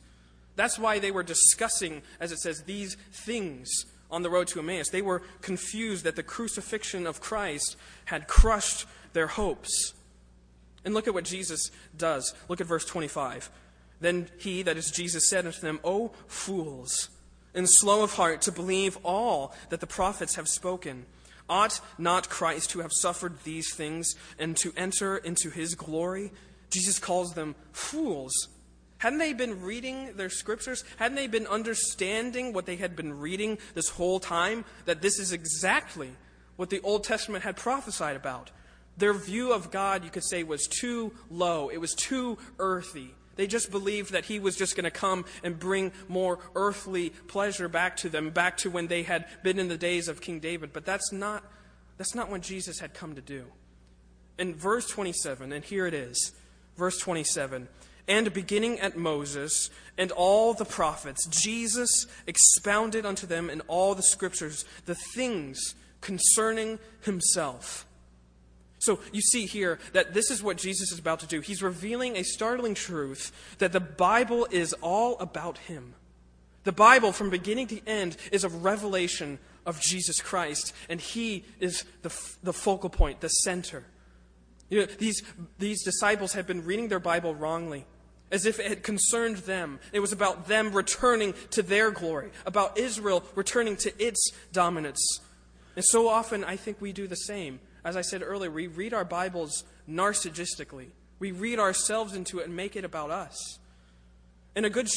That's 0.56 0.80
why 0.80 1.00
they 1.00 1.12
were 1.12 1.24
discussing, 1.24 2.02
as 2.19 2.31
it 2.31 2.40
says, 2.40 2.63
these 2.63 2.96
things 3.12 3.69
on 4.10 4.22
the 4.22 4.30
road 4.30 4.48
to 4.48 4.60
Emmaus. 4.60 4.90
They 4.90 5.02
were 5.02 5.24
confused 5.42 6.06
that 6.06 6.16
the 6.16 6.24
crucifixion 6.24 7.07
of 7.07 7.22
Christ 7.22 7.75
had 8.06 8.28
crushed 8.28 8.86
their 9.13 9.28
hopes. 9.28 9.94
And 10.84 10.94
look 10.94 11.07
at 11.07 11.13
what 11.13 11.25
Jesus 11.25 11.72
does. 11.98 12.34
Look 12.48 12.62
at 12.62 12.68
verse 12.68 12.86
25. 12.86 13.50
Then 14.00 14.30
he, 14.38 14.62
that 14.63 14.78
is 14.78 14.92
Jesus, 14.92 15.30
said 15.30 15.46
unto 15.46 15.60
them, 15.60 15.80
O 15.84 16.12
fools, 16.28 17.10
and 17.54 17.68
slow 17.69 18.04
of 18.04 18.13
heart 18.13 18.42
to 18.44 18.51
believe 18.51 18.98
all 19.04 19.54
that 19.69 19.80
the 19.80 19.88
prophets 19.88 20.36
have 20.36 20.48
spoken. 20.48 21.06
Ought 21.50 21.80
not 21.98 22.30
Christ 22.30 22.72
to 22.72 22.80
have 22.80 22.92
suffered 22.92 23.44
these 23.44 23.74
things 23.74 24.16
and 24.38 24.58
to 24.58 24.74
enter 24.75 25.18
into 25.18 25.50
his 25.50 25.75
glory? 25.75 26.31
Jesus 26.69 27.00
calls 27.00 27.34
them 27.34 27.56
fools 27.72 28.50
Hadn't 29.06 29.19
they 29.19 29.34
been 29.34 29.62
reading 29.62 30.13
their 30.16 30.31
scriptures? 30.31 30.84
Hadn't 30.98 31.16
they 31.16 31.28
been 31.28 31.46
understanding 31.46 32.54
what 32.54 32.66
they 32.66 32.78
had 32.78 32.96
been 32.96 33.19
reading 33.19 33.60
this 33.75 33.88
whole 33.88 34.19
time? 34.19 34.66
That 34.86 35.04
this 35.04 35.19
is 35.19 35.31
exactly 35.31 36.10
what 36.56 36.72
the 36.72 36.81
Old 36.81 37.04
Testament 37.04 37.44
had 37.44 37.56
prophesied 37.56 38.16
about. 38.16 38.50
Their 38.98 39.13
view 39.13 39.54
of 39.54 39.69
God, 39.69 40.04
you 40.04 40.10
could 40.10 40.25
say, 40.28 40.42
was 40.42 40.66
too 40.66 41.13
low. 41.30 41.69
It 41.69 41.78
was 41.78 41.94
too 41.94 42.40
earthy. 42.57 43.13
They 43.36 43.46
just 43.46 43.69
believed 43.69 44.12
that 44.13 44.25
he 44.25 44.40
was 44.40 44.56
just 44.56 44.75
going 44.75 44.86
to 44.86 44.90
come 44.90 45.25
and 45.44 45.60
bring 45.60 45.92
more 46.08 46.40
earthly 46.56 47.12
pleasure 47.12 47.68
back 47.68 47.98
to 47.98 48.10
them, 48.10 48.31
back 48.31 48.58
to 48.58 48.72
when 48.72 48.88
they 48.88 49.04
had 49.04 49.28
been 49.44 49.60
in 49.60 49.68
the 49.68 49.78
days 49.78 50.08
of 50.08 50.19
King 50.19 50.40
David. 50.40 50.74
But 50.74 50.84
that's 50.84 51.12
not, 51.12 51.44
that's 52.00 52.15
not 52.15 52.32
what 52.32 52.41
Jesus 52.41 52.80
had 52.80 52.96
come 52.96 53.13
to 53.13 53.22
do. 53.22 53.46
In 54.39 54.56
verse 54.56 54.88
27, 54.88 55.53
and 55.53 55.63
here 55.63 55.86
it 55.86 55.94
is, 55.94 56.32
verse 56.75 56.98
27 56.98 57.68
and 58.08 58.32
beginning 58.34 58.80
at 58.80 58.98
Moses 58.98 59.70
and 59.98 60.12
all 60.12 60.54
the 60.54 60.66
prophets, 60.66 61.26
Jesus 61.28 62.06
expounded 62.28 63.06
unto 63.06 63.26
them 63.26 63.50
in 63.50 63.62
all 63.62 63.96
the 63.96 64.04
scriptures 64.04 64.66
the 64.86 64.96
things 64.96 65.76
concerning 66.02 66.80
himself. 67.02 67.86
So 68.80 69.00
you 69.12 69.22
see 69.22 69.48
here 69.48 69.80
that 69.94 70.14
this 70.14 70.30
is 70.30 70.44
what 70.44 70.58
Jesus 70.58 70.92
is 70.92 71.00
about 71.00 71.20
to 71.22 71.28
do. 71.28 71.40
He's 71.40 71.64
revealing 71.64 72.18
a 72.18 72.24
startling 72.24 72.76
truth 72.76 73.32
that 73.58 73.72
the 73.72 73.80
Bible 73.80 74.48
is 74.52 74.74
all 74.74 75.18
about 75.20 75.58
him. 75.58 75.96
The 76.66 76.72
Bible, 76.72 77.12
from 77.12 77.30
beginning 77.30 77.68
to 77.68 77.88
end, 77.88 78.18
is 78.32 78.44
a 78.44 78.50
revelation 78.50 79.40
of 79.66 79.82
Jesus 79.82 80.22
Christ, 80.22 80.74
and 80.90 81.00
he 81.00 81.46
is 81.60 81.86
the, 82.02 82.16
the 82.44 82.54
focal 82.54 82.90
point, 82.90 83.22
the 83.22 83.30
center. 83.30 83.84
You 84.70 84.82
know, 84.82 84.86
these, 84.86 85.24
these 85.58 85.84
disciples 85.84 86.34
had 86.34 86.46
been 86.48 86.66
reading 86.66 86.88
their 86.88 87.00
Bible 87.00 87.34
wrongly 87.34 87.86
as 88.36 88.46
if 88.46 88.60
it 88.60 88.68
had 88.68 88.84
concerned 88.84 89.38
them. 89.38 89.80
It 89.94 90.01
was 90.01 90.12
about 90.12 90.50
them 90.50 90.74
returning 90.74 91.34
to 91.51 91.63
their 91.63 91.89
glory, 91.89 92.32
about 92.46 92.77
Israel 92.77 93.24
returning 93.34 93.77
to 93.77 94.04
its 94.04 94.30
dominance. 94.51 95.22
And 95.77 95.86
so 95.86 96.10
often, 96.10 96.44
I 96.44 96.58
think 96.58 96.82
we 96.82 96.92
do 96.92 97.08
the 97.08 97.15
same. 97.15 97.62
As 97.86 97.96
I 97.96 98.01
said 98.01 98.22
earlier, 98.22 98.51
we 98.51 98.68
read 98.68 98.94
our 98.94 99.06
Bibles 99.06 99.63
narcissistically. 99.89 100.88
We 101.18 101.32
read 101.32 101.60
ourselves 101.60 102.13
into 102.13 102.39
it 102.39 102.48
and 102.48 102.56
make 102.56 102.75
it 102.75 102.84
about 102.84 103.10
us. 103.10 103.60
And 104.54 104.65
a 104.65 104.70
good, 104.70 104.89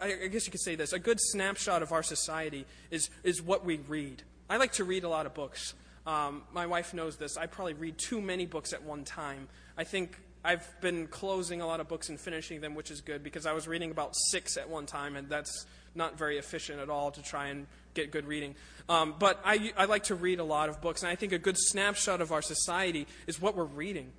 I 0.00 0.28
guess 0.30 0.46
you 0.46 0.50
could 0.50 0.62
say 0.62 0.74
this, 0.74 0.94
a 0.94 0.98
good 0.98 1.20
snapshot 1.20 1.82
of 1.82 1.92
our 1.92 2.02
society 2.02 2.64
is, 2.90 3.10
is 3.22 3.42
what 3.42 3.62
we 3.62 3.76
read. 3.76 4.22
I 4.48 4.56
like 4.56 4.72
to 4.72 4.84
read 4.84 5.04
a 5.04 5.08
lot 5.10 5.26
of 5.26 5.34
books. 5.34 5.74
Um, 6.06 6.44
my 6.50 6.66
wife 6.66 6.94
knows 6.94 7.18
this. 7.18 7.36
I 7.36 7.44
probably 7.46 7.74
read 7.74 7.98
too 7.98 8.22
many 8.22 8.46
books 8.46 8.72
at 8.72 8.82
one 8.82 9.04
time. 9.04 9.48
I 9.76 9.84
think 9.84 10.18
I've 10.46 10.80
been 10.80 11.08
closing 11.08 11.60
a 11.60 11.66
lot 11.66 11.80
of 11.80 11.88
books 11.88 12.08
and 12.08 12.20
finishing 12.20 12.60
them, 12.60 12.76
which 12.76 12.92
is 12.92 13.00
good 13.00 13.24
because 13.24 13.46
I 13.46 13.52
was 13.52 13.66
reading 13.66 13.90
about 13.90 14.14
six 14.30 14.56
at 14.56 14.68
one 14.68 14.86
time, 14.86 15.16
and 15.16 15.28
that's 15.28 15.66
not 15.94 16.16
very 16.16 16.38
efficient 16.38 16.78
at 16.78 16.88
all 16.88 17.10
to 17.10 17.22
try 17.22 17.48
and 17.48 17.66
get 17.94 18.12
good 18.12 18.26
reading. 18.26 18.54
Um, 18.88 19.14
but 19.18 19.40
I, 19.44 19.72
I 19.76 19.86
like 19.86 20.04
to 20.04 20.14
read 20.14 20.38
a 20.38 20.44
lot 20.44 20.68
of 20.68 20.80
books, 20.80 21.02
and 21.02 21.10
I 21.10 21.16
think 21.16 21.32
a 21.32 21.38
good 21.38 21.56
snapshot 21.58 22.20
of 22.20 22.30
our 22.30 22.42
society 22.42 23.08
is 23.26 23.40
what 23.40 23.56
we're 23.56 23.64
reading. 23.64 24.12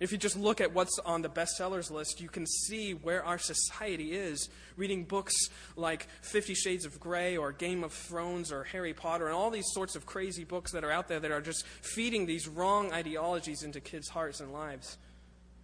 If 0.00 0.12
you 0.12 0.16
just 0.16 0.36
look 0.36 0.60
at 0.60 0.72
what's 0.72 0.98
on 1.00 1.22
the 1.22 1.28
bestsellers 1.28 1.90
list, 1.90 2.20
you 2.20 2.28
can 2.28 2.46
see 2.46 2.94
where 2.94 3.24
our 3.24 3.36
society 3.38 4.12
is. 4.12 4.48
Reading 4.76 5.02
books 5.02 5.34
like 5.76 6.06
Fifty 6.22 6.54
Shades 6.54 6.84
of 6.86 7.00
Grey 7.00 7.36
or 7.36 7.50
Game 7.50 7.82
of 7.82 7.92
Thrones 7.92 8.52
or 8.52 8.62
Harry 8.62 8.94
Potter 8.94 9.26
and 9.26 9.34
all 9.34 9.50
these 9.50 9.66
sorts 9.72 9.96
of 9.96 10.06
crazy 10.06 10.44
books 10.44 10.70
that 10.70 10.84
are 10.84 10.92
out 10.92 11.08
there 11.08 11.18
that 11.18 11.32
are 11.32 11.40
just 11.40 11.66
feeding 11.82 12.26
these 12.26 12.46
wrong 12.46 12.92
ideologies 12.92 13.64
into 13.64 13.80
kids' 13.80 14.08
hearts 14.08 14.38
and 14.40 14.52
lives. 14.52 14.96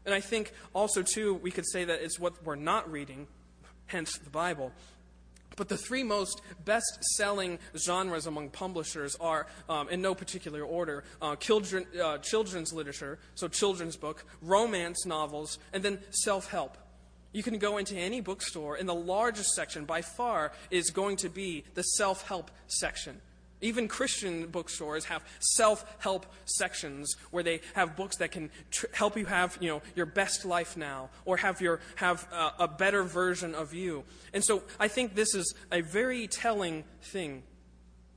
And 0.04 0.14
I 0.14 0.20
think 0.20 0.52
also, 0.74 1.02
too, 1.02 1.34
we 1.34 1.50
could 1.50 1.66
say 1.66 1.84
that 1.84 2.02
it's 2.02 2.18
what 2.18 2.44
we're 2.44 2.56
not 2.56 2.90
reading, 2.90 3.26
hence 3.86 4.18
the 4.18 4.30
Bible. 4.30 4.72
But 5.56 5.68
the 5.68 5.76
three 5.76 6.02
most 6.02 6.42
best 6.64 6.98
selling 7.16 7.58
genres 7.76 8.26
among 8.26 8.50
publishers 8.50 9.16
are, 9.20 9.46
um, 9.68 9.88
in 9.88 10.02
no 10.02 10.14
particular 10.14 10.62
order, 10.62 11.04
uh, 11.22 11.36
children, 11.36 11.86
uh, 12.02 12.18
children's 12.18 12.72
literature, 12.72 13.18
so 13.34 13.48
children's 13.48 13.96
book, 13.96 14.24
romance 14.42 15.06
novels, 15.06 15.58
and 15.72 15.82
then 15.82 16.00
self 16.10 16.50
help. 16.50 16.76
You 17.32 17.42
can 17.42 17.58
go 17.58 17.78
into 17.78 17.96
any 17.96 18.20
bookstore, 18.20 18.76
and 18.76 18.88
the 18.88 18.94
largest 18.94 19.54
section 19.54 19.84
by 19.84 20.02
far 20.02 20.52
is 20.70 20.90
going 20.90 21.16
to 21.18 21.28
be 21.28 21.64
the 21.74 21.82
self 21.82 22.26
help 22.26 22.50
section. 22.66 23.20
Even 23.64 23.88
Christian 23.88 24.46
bookstores 24.48 25.06
have 25.06 25.24
self-help 25.40 26.26
sections 26.44 27.16
where 27.30 27.42
they 27.42 27.62
have 27.74 27.96
books 27.96 28.18
that 28.18 28.30
can 28.30 28.50
tr- 28.70 28.86
help 28.92 29.16
you 29.16 29.24
have, 29.24 29.56
you 29.58 29.68
know, 29.68 29.80
your 29.96 30.04
best 30.04 30.44
life 30.44 30.76
now 30.76 31.08
or 31.24 31.38
have 31.38 31.62
your 31.62 31.80
have 31.94 32.28
uh, 32.30 32.50
a 32.58 32.68
better 32.68 33.02
version 33.02 33.54
of 33.54 33.72
you. 33.72 34.04
And 34.34 34.44
so 34.44 34.64
I 34.78 34.88
think 34.88 35.14
this 35.14 35.34
is 35.34 35.54
a 35.72 35.80
very 35.80 36.26
telling 36.26 36.84
thing 37.00 37.42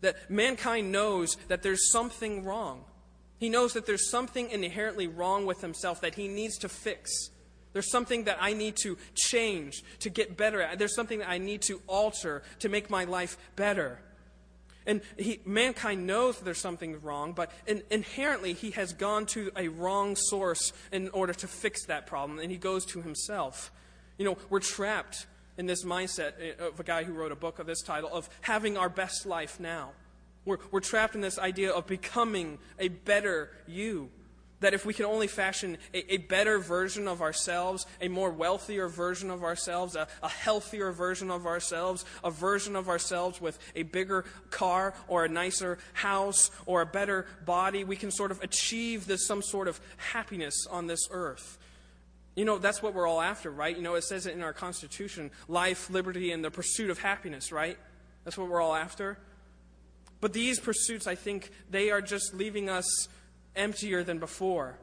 that 0.02 0.30
mankind 0.30 0.92
knows 0.92 1.38
that 1.48 1.64
there's 1.64 1.92
something 1.94 2.44
wrong. 2.44 2.84
He 3.40 3.48
knows 3.48 3.72
that 3.72 3.86
there's 3.86 4.12
something 4.12 4.50
inherently 4.50 5.08
wrong 5.08 5.46
with 5.46 5.62
himself 5.62 6.02
that 6.02 6.16
he 6.16 6.28
needs 6.28 6.58
to 6.58 6.68
fix. 6.68 7.30
There's 7.72 7.90
something 7.90 8.26
that 8.26 8.38
I 8.42 8.52
need 8.52 8.76
to 8.84 8.98
change 9.16 9.82
to 10.00 10.10
get 10.10 10.36
better 10.36 10.62
at. 10.62 10.78
There's 10.78 10.96
something 10.96 11.20
that 11.20 11.30
I 11.30 11.38
need 11.38 11.62
to 11.64 11.82
alter 11.88 12.44
to 12.60 12.68
make 12.68 12.90
my 12.90 13.06
life 13.06 13.38
better. 13.56 14.02
And 14.88 15.02
he, 15.18 15.42
mankind 15.46 16.08
knows 16.08 16.40
there's 16.40 16.62
something 16.62 17.02
wrong, 17.02 17.34
but 17.34 17.52
in, 17.68 17.84
inherently 17.92 18.54
he 18.54 18.72
has 18.72 18.94
gone 18.94 19.26
to 19.28 19.52
a 19.56 19.68
wrong 19.68 20.16
source 20.16 20.72
in 20.94 21.10
order 21.10 21.34
to 21.34 21.48
fix 21.48 21.86
that 21.86 22.08
problem, 22.08 22.40
and 22.40 22.50
he 22.50 22.58
goes 22.58 22.86
to 22.88 23.02
himself. 23.02 23.72
You 24.18 24.26
know, 24.26 24.38
we're 24.50 24.62
trapped 24.62 25.28
in 25.58 25.66
this 25.66 25.84
mindset 25.84 26.34
uh, 26.60 26.70
of 26.70 26.80
a 26.80 26.84
guy 26.84 27.04
who 27.04 27.14
wrote 27.14 27.34
a 27.34 27.36
book 27.36 27.60
of 27.60 27.68
this 27.68 27.82
title 27.82 28.10
of 28.12 28.30
having 28.42 28.78
our 28.78 28.90
best 28.90 29.26
life 29.26 29.60
now. 29.60 29.92
We're, 30.46 30.60
we're 30.72 30.80
trapped 30.80 31.16
in 31.16 31.22
this 31.22 31.38
idea 31.38 31.72
of 31.72 31.86
becoming 31.86 32.58
a 32.80 32.88
better 32.88 33.52
you. 33.68 34.10
That 34.60 34.74
if 34.74 34.86
we 34.86 34.94
can 34.94 35.06
only 35.06 35.28
fashion 35.28 35.78
a, 35.94 36.14
a, 36.16 36.18
better 36.18 36.58
version 36.58 37.08
of 37.08 37.22
ourselves, 37.22 37.86
a 38.02 38.08
more 38.08 38.32
wealthier 38.32 38.88
version 38.88 39.30
of 39.30 39.44
ourselves, 39.44 39.96
a, 39.96 40.08
a, 40.24 40.30
healthier 40.30 40.92
version 40.92 41.30
of 41.30 41.46
ourselves, 41.46 42.06
a 42.24 42.32
version 42.32 42.76
of 42.76 42.90
ourselves 42.90 43.40
with 43.40 43.60
a 43.76 43.84
bigger 43.84 44.26
car 44.50 44.96
or 45.08 45.26
a 45.26 45.30
nicer 45.30 45.78
house 45.94 46.50
or 46.66 46.82
a 46.82 46.88
better 46.88 47.28
body, 47.46 47.84
we 47.84 47.96
can 47.96 48.10
sort 48.10 48.32
of 48.32 48.42
achieve 48.42 49.06
this 49.06 49.28
some 49.28 49.44
sort 49.44 49.68
of 49.68 49.80
happiness 49.98 50.66
on 50.72 50.88
this 50.88 51.08
earth. 51.12 51.60
You 52.36 52.46
know, 52.46 52.58
that's 52.58 52.84
what 52.84 52.94
we're 52.94 53.08
all 53.08 53.22
after, 53.22 53.50
right? 53.50 53.76
You 53.76 53.82
know, 53.82 53.96
it 53.96 54.04
says 54.04 54.28
it 54.28 54.34
in 54.34 54.44
our 54.44 54.54
Constitution 54.54 55.32
life, 55.48 55.90
liberty, 55.90 56.32
and 56.32 56.44
the 56.44 56.52
pursuit 56.52 56.90
of 56.90 57.00
happiness, 57.00 57.52
right? 57.52 57.78
That's 58.24 58.38
what 58.38 58.48
we're 58.48 58.62
all 58.62 58.76
after. 58.76 59.18
But 60.20 60.34
these 60.34 60.60
pursuits, 60.60 61.08
I 61.08 61.16
think, 61.16 61.52
they 61.70 61.92
are 61.92 62.02
just 62.02 62.34
leaving 62.34 62.70
us 62.70 62.86
emptier 63.58 64.04
than 64.04 64.20
before. 64.20 64.78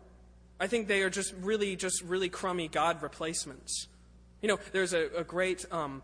I 0.61 0.67
think 0.67 0.89
they 0.89 1.03
are 1.03 1.11
just 1.11 1.35
really, 1.41 1.77
just 1.77 2.03
really 2.03 2.29
crummy 2.29 2.69
God 2.69 3.03
replacements. 3.03 3.89
You 4.41 4.49
know, 4.49 4.59
there's 4.73 4.93
a, 4.93 5.09
a 5.17 5.25
great, 5.25 5.65
um, 5.73 6.03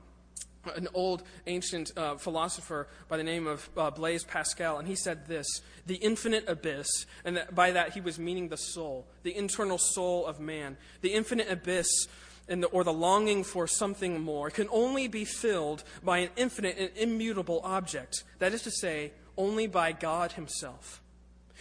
an 0.74 0.88
old 0.94 1.22
ancient 1.46 1.92
uh, 1.96 2.16
philosopher 2.16 2.88
by 3.08 3.16
the 3.16 3.22
name 3.22 3.46
of 3.46 3.68
uh, 3.76 3.90
Blaise 3.90 4.24
Pascal, 4.24 4.78
and 4.78 4.88
he 4.88 4.96
said 4.96 5.26
this 5.26 5.46
the 5.86 5.96
infinite 5.96 6.48
abyss, 6.48 7.06
and 7.24 7.36
that, 7.36 7.54
by 7.54 7.70
that 7.72 7.92
he 7.92 8.00
was 8.00 8.18
meaning 8.18 8.48
the 8.48 8.56
soul, 8.56 9.06
the 9.22 9.36
internal 9.36 9.78
soul 9.78 10.26
of 10.26 10.40
man. 10.40 10.76
The 11.00 11.12
infinite 11.12 11.50
abyss 11.50 12.06
the, 12.46 12.66
or 12.66 12.82
the 12.82 12.92
longing 12.92 13.44
for 13.44 13.66
something 13.66 14.20
more 14.20 14.50
can 14.50 14.68
only 14.70 15.06
be 15.06 15.24
filled 15.24 15.84
by 16.02 16.18
an 16.18 16.30
infinite 16.36 16.76
and 16.78 16.90
immutable 16.96 17.60
object. 17.62 18.24
That 18.40 18.52
is 18.52 18.62
to 18.62 18.70
say, 18.70 19.12
only 19.36 19.66
by 19.66 19.92
God 19.92 20.32
Himself. 20.32 21.00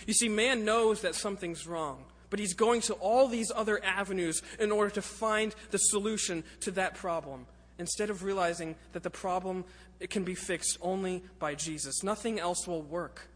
You 0.07 0.13
see, 0.13 0.29
man 0.29 0.65
knows 0.65 1.01
that 1.01 1.15
something's 1.15 1.67
wrong, 1.67 2.05
but 2.29 2.39
he's 2.39 2.53
going 2.53 2.81
to 2.81 2.93
all 2.95 3.27
these 3.27 3.51
other 3.53 3.83
avenues 3.83 4.41
in 4.59 4.71
order 4.71 4.89
to 4.91 5.01
find 5.01 5.53
the 5.71 5.77
solution 5.77 6.43
to 6.61 6.71
that 6.71 6.95
problem, 6.95 7.45
instead 7.77 8.09
of 8.09 8.23
realizing 8.23 8.75
that 8.93 9.03
the 9.03 9.09
problem 9.09 9.65
can 10.09 10.23
be 10.23 10.35
fixed 10.35 10.77
only 10.81 11.23
by 11.39 11.55
Jesus. 11.55 12.03
Nothing 12.03 12.39
else 12.39 12.67
will 12.67 12.81
work. 12.81 13.29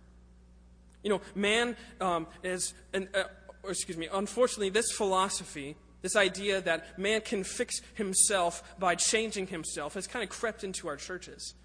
You 1.03 1.09
know, 1.09 1.21
man 1.35 1.75
um, 1.99 2.27
is, 2.43 2.73
an, 2.93 3.09
uh, 3.13 3.23
excuse 3.67 3.97
me, 3.97 4.07
unfortunately, 4.11 4.69
this 4.69 4.91
philosophy, 4.91 5.75
this 6.01 6.15
idea 6.15 6.61
that 6.61 6.97
man 6.97 7.21
can 7.21 7.43
fix 7.43 7.81
himself 7.95 8.63
by 8.79 8.95
changing 8.95 9.47
himself, 9.47 9.95
has 9.95 10.07
kind 10.07 10.23
of 10.23 10.29
crept 10.29 10.63
into 10.63 10.87
our 10.87 10.95
churches 10.95 11.55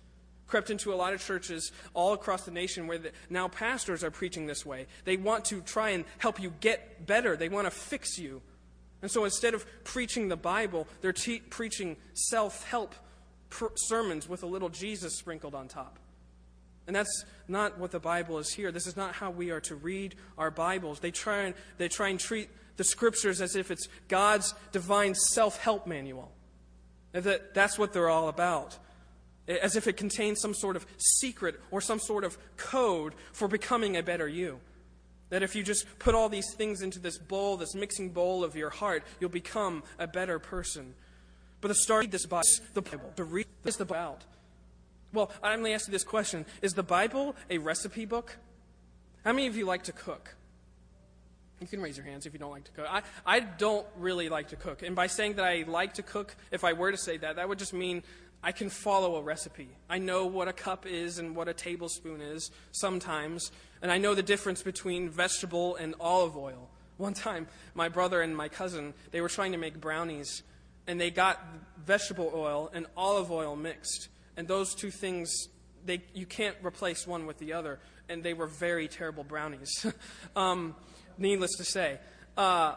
crept 0.49 0.71
into 0.71 0.93
a 0.93 0.97
lot 0.97 1.13
of 1.13 1.25
churches 1.25 1.71
all 1.95 2.15
across 2.15 2.43
the 2.43 2.51
nation 2.51 2.87
where 2.87 2.99
the, 2.99 3.13
now 3.31 3.47
pastors 3.47 4.03
are 4.03 4.11
preaching 4.11 4.47
this 4.47 4.67
way. 4.67 4.87
They 5.05 5.17
want 5.17 5.45
to 5.47 5.61
try 5.61 5.91
and 5.91 6.05
help 6.17 6.41
you 6.43 6.53
get 6.61 7.07
better, 7.07 7.37
they 7.37 7.49
want 7.49 7.67
to 7.67 7.71
fix 7.71 8.19
you. 8.19 8.43
And 9.01 9.11
so 9.11 9.25
instead 9.25 9.55
of 9.55 9.65
preaching 9.85 10.29
the 10.29 10.37
Bible, 10.37 10.89
they're 11.03 11.13
te- 11.13 11.39
preaching 11.39 11.97
self 12.15 12.67
help 12.67 12.97
pr- 13.51 13.67
sermons 13.77 14.29
with 14.29 14.43
a 14.43 14.47
little 14.47 14.69
Jesus 14.69 15.17
sprinkled 15.17 15.55
on 15.55 15.69
top. 15.69 15.99
And 16.89 16.97
that's 16.97 17.25
not 17.47 17.79
what 17.79 17.91
the 17.91 18.01
Bible 18.01 18.39
is 18.39 18.51
here. 18.51 18.73
This 18.73 18.87
is 18.87 18.97
not 18.97 19.13
how 19.13 19.31
we 19.31 19.51
are 19.51 19.61
to 19.61 19.77
read 19.77 20.15
our 20.39 20.51
Bibles. 20.51 21.01
They 21.01 21.11
try 21.11 21.43
and, 21.43 21.55
they 21.77 21.89
try 21.89 22.09
and 22.09 22.19
treat 22.19 22.49
the 22.77 22.85
scriptures 22.85 23.41
as 23.41 23.55
if 23.55 23.71
it's 23.71 23.89
God's 24.09 24.55
divine 24.73 25.15
self 25.15 25.59
help 25.59 25.87
manual. 25.87 26.33
That, 27.13 27.55
that's 27.55 27.79
what 27.79 27.93
they're 27.93 28.09
all 28.09 28.29
about 28.29 28.79
as 29.49 29.77
if 29.77 29.87
it 29.87 29.97
contains 29.97 30.41
some 30.41 30.55
sort 30.55 30.77
of 30.77 30.87
secret 30.99 31.61
or 31.71 31.81
some 31.81 31.99
sort 31.99 32.25
of 32.25 32.37
code 32.57 33.15
for 33.33 33.49
becoming 33.49 33.97
a 33.97 34.03
better 34.03 34.29
you. 34.29 34.61
That 35.31 35.43
if 35.43 35.55
you 35.55 35.63
just 35.63 35.87
put 35.99 36.15
all 36.15 36.29
these 36.29 36.55
things 36.55 36.81
into 36.81 36.99
this 36.99 37.19
bowl, 37.19 37.57
this 37.57 37.75
mixing 37.75 38.11
bowl 38.11 38.45
of 38.45 38.57
your 38.57 38.71
heart, 38.71 39.05
you'll 39.21 39.31
become 39.31 39.83
a 39.99 40.07
better 40.07 40.39
person. 40.39 40.95
But 41.61 41.69
the 41.69 41.75
start 41.75 42.07
of 42.07 42.11
this 42.11 42.27
Bible, 42.27 42.45
the 42.75 42.83
Bible, 42.83 43.13
to 43.17 43.25
read 43.25 43.47
this 43.63 43.77
the 43.77 43.85
Bible 43.85 44.01
out. 44.01 44.25
Well, 45.13 45.31
I'm 45.43 45.61
going 45.61 45.71
to 45.71 45.75
ask 45.75 45.89
you 45.89 45.93
this 45.93 46.05
question 46.05 46.47
Is 46.63 46.75
the 46.75 46.83
Bible 46.83 47.35
a 47.51 47.59
recipe 47.59 48.05
book? 48.05 48.37
How 49.25 49.33
many 49.33 49.47
of 49.47 49.57
you 49.57 49.67
like 49.67 49.85
to 49.85 49.93
cook? 49.93 50.35
You 51.61 51.67
can 51.67 51.81
raise 51.81 51.97
your 51.97 52.07
hands 52.07 52.25
if 52.25 52.33
you 52.33 52.39
don't 52.39 52.53
like 52.53 52.65
to 52.65 52.71
cook. 52.71 52.87
I, 52.89 53.03
I 53.27 53.41
don't 53.41 53.87
really 53.97 54.29
like 54.29 54.49
to 54.49 54.57
cook. 54.57 54.83
And 54.83 54.95
by 54.95 55.09
saying 55.09 55.35
that 55.35 55.45
I 55.45 55.65
like 55.67 55.95
to 55.95 56.03
cook, 56.03 56.37
if 56.53 56.63
I 56.63 56.73
were 56.73 56.93
to 56.93 56.97
say 56.97 57.17
that, 57.17 57.37
that 57.37 57.49
would 57.49 57.59
just 57.59 57.73
mean 57.73 58.05
I 58.43 58.53
can 58.53 58.71
follow 58.71 59.17
a 59.17 59.23
recipe. 59.23 59.69
I 59.91 59.99
know 59.99 60.27
what 60.27 60.49
a 60.49 60.53
cup 60.53 60.87
is 60.87 61.19
and 61.19 61.35
what 61.35 61.49
a 61.49 61.55
tablespoon 61.55 62.21
is 62.21 62.51
sometimes, 62.71 63.51
and 63.83 63.91
I 63.91 63.99
know 63.99 64.15
the 64.15 64.23
difference 64.23 64.63
between 64.63 65.09
vegetable 65.09 65.77
and 65.77 65.95
olive 66.01 66.37
oil. 66.37 66.69
One 66.99 67.15
time, 67.15 67.47
my 67.75 67.89
brother 67.89 68.23
and 68.23 68.37
my 68.37 68.49
cousin, 68.49 68.93
they 69.13 69.21
were 69.21 69.29
trying 69.29 69.53
to 69.53 69.59
make 69.59 69.81
brownies, 69.81 70.43
and 70.87 71.01
they 71.01 71.11
got 71.11 71.41
vegetable 71.85 72.33
oil 72.35 72.71
and 72.73 72.87
olive 72.97 73.31
oil 73.31 73.55
mixed. 73.55 74.09
And 74.37 74.49
those 74.49 74.75
two 74.75 74.91
things, 74.91 75.49
they, 75.85 76.03
you 76.13 76.27
can't 76.27 76.57
replace 76.63 77.07
one 77.07 77.27
with 77.27 77.39
the 77.39 77.53
other, 77.53 77.79
and 78.09 78.23
they 78.23 78.35
were 78.35 78.47
very 78.47 78.89
terrible 78.89 79.23
brownies, 79.23 79.87
um, 80.37 80.75
needless 81.19 81.57
to 81.59 81.65
say. 81.65 81.99
Uh, 82.37 82.75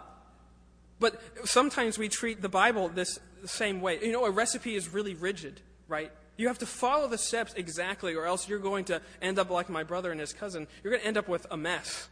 but 1.00 1.20
sometimes 1.46 1.98
we 1.98 2.10
treat 2.10 2.42
the 2.44 2.50
Bible 2.50 2.90
this 2.90 3.20
the 3.42 3.48
same 3.48 3.82
way. 3.82 4.00
You 4.02 4.12
know, 4.12 4.26
a 4.26 4.32
recipe 4.32 4.76
is 4.76 4.94
really 4.94 5.16
rigid, 5.16 5.62
right? 5.88 6.12
You 6.38 6.48
have 6.48 6.60
to 6.60 6.66
follow 6.66 7.08
the 7.08 7.18
steps 7.18 7.54
exactly, 7.56 8.16
or 8.16 8.26
else 8.26 8.48
you're 8.48 8.60
going 8.60 8.86
to 8.86 9.02
end 9.22 9.38
up 9.38 9.50
like 9.50 9.70
my 9.70 9.84
brother 9.84 10.12
and 10.12 10.20
his 10.20 10.34
cousin. 10.34 10.68
You're 10.84 10.92
going 10.92 11.02
to 11.02 11.08
end 11.08 11.18
up 11.18 11.28
with 11.28 11.46
a 11.52 11.58
mess. 11.58 12.08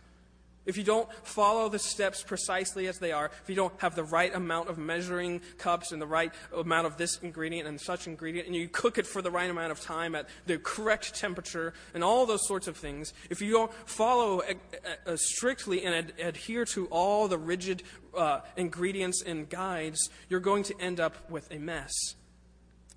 If 0.69 0.77
you 0.77 0.83
don't 0.83 1.11
follow 1.25 1.67
the 1.67 1.79
steps 1.79 2.21
precisely 2.21 2.85
as 2.85 2.99
they 2.99 3.11
are, 3.11 3.31
if 3.41 3.49
you 3.49 3.55
don't 3.55 3.73
have 3.79 3.95
the 3.95 4.03
right 4.03 4.31
amount 4.31 4.69
of 4.69 4.77
measuring 4.77 5.41
cups 5.57 5.91
and 5.91 5.99
the 5.99 6.05
right 6.05 6.31
amount 6.55 6.85
of 6.85 6.95
this 6.95 7.17
ingredient 7.23 7.67
and 7.67 7.81
such 7.81 8.05
ingredient, 8.05 8.45
and 8.45 8.55
you 8.55 8.67
cook 8.67 8.99
it 8.99 9.07
for 9.07 9.23
the 9.23 9.31
right 9.31 9.49
amount 9.49 9.71
of 9.71 9.81
time 9.81 10.13
at 10.13 10.29
the 10.45 10.59
correct 10.59 11.15
temperature 11.15 11.73
and 11.95 12.03
all 12.03 12.27
those 12.27 12.47
sorts 12.47 12.67
of 12.67 12.77
things, 12.77 13.13
if 13.31 13.41
you 13.41 13.51
don't 13.51 13.73
follow 13.89 14.41
uh, 14.41 14.53
uh, 15.07 15.17
strictly 15.17 15.83
and 15.83 15.95
ad- 15.95 16.13
adhere 16.19 16.65
to 16.65 16.85
all 16.91 17.27
the 17.27 17.39
rigid 17.39 17.81
uh, 18.15 18.41
ingredients 18.55 19.23
and 19.23 19.49
guides, 19.49 19.97
you're 20.29 20.39
going 20.39 20.61
to 20.61 20.79
end 20.79 20.99
up 20.99 21.31
with 21.31 21.51
a 21.51 21.57
mess. 21.57 21.91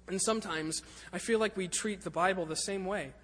And 0.08 0.20
sometimes 0.20 0.82
I 1.10 1.18
feel 1.18 1.38
like 1.38 1.56
we 1.56 1.68
treat 1.68 2.02
the 2.02 2.10
Bible 2.10 2.44
the 2.44 2.54
same 2.54 2.84
way. 2.84 3.14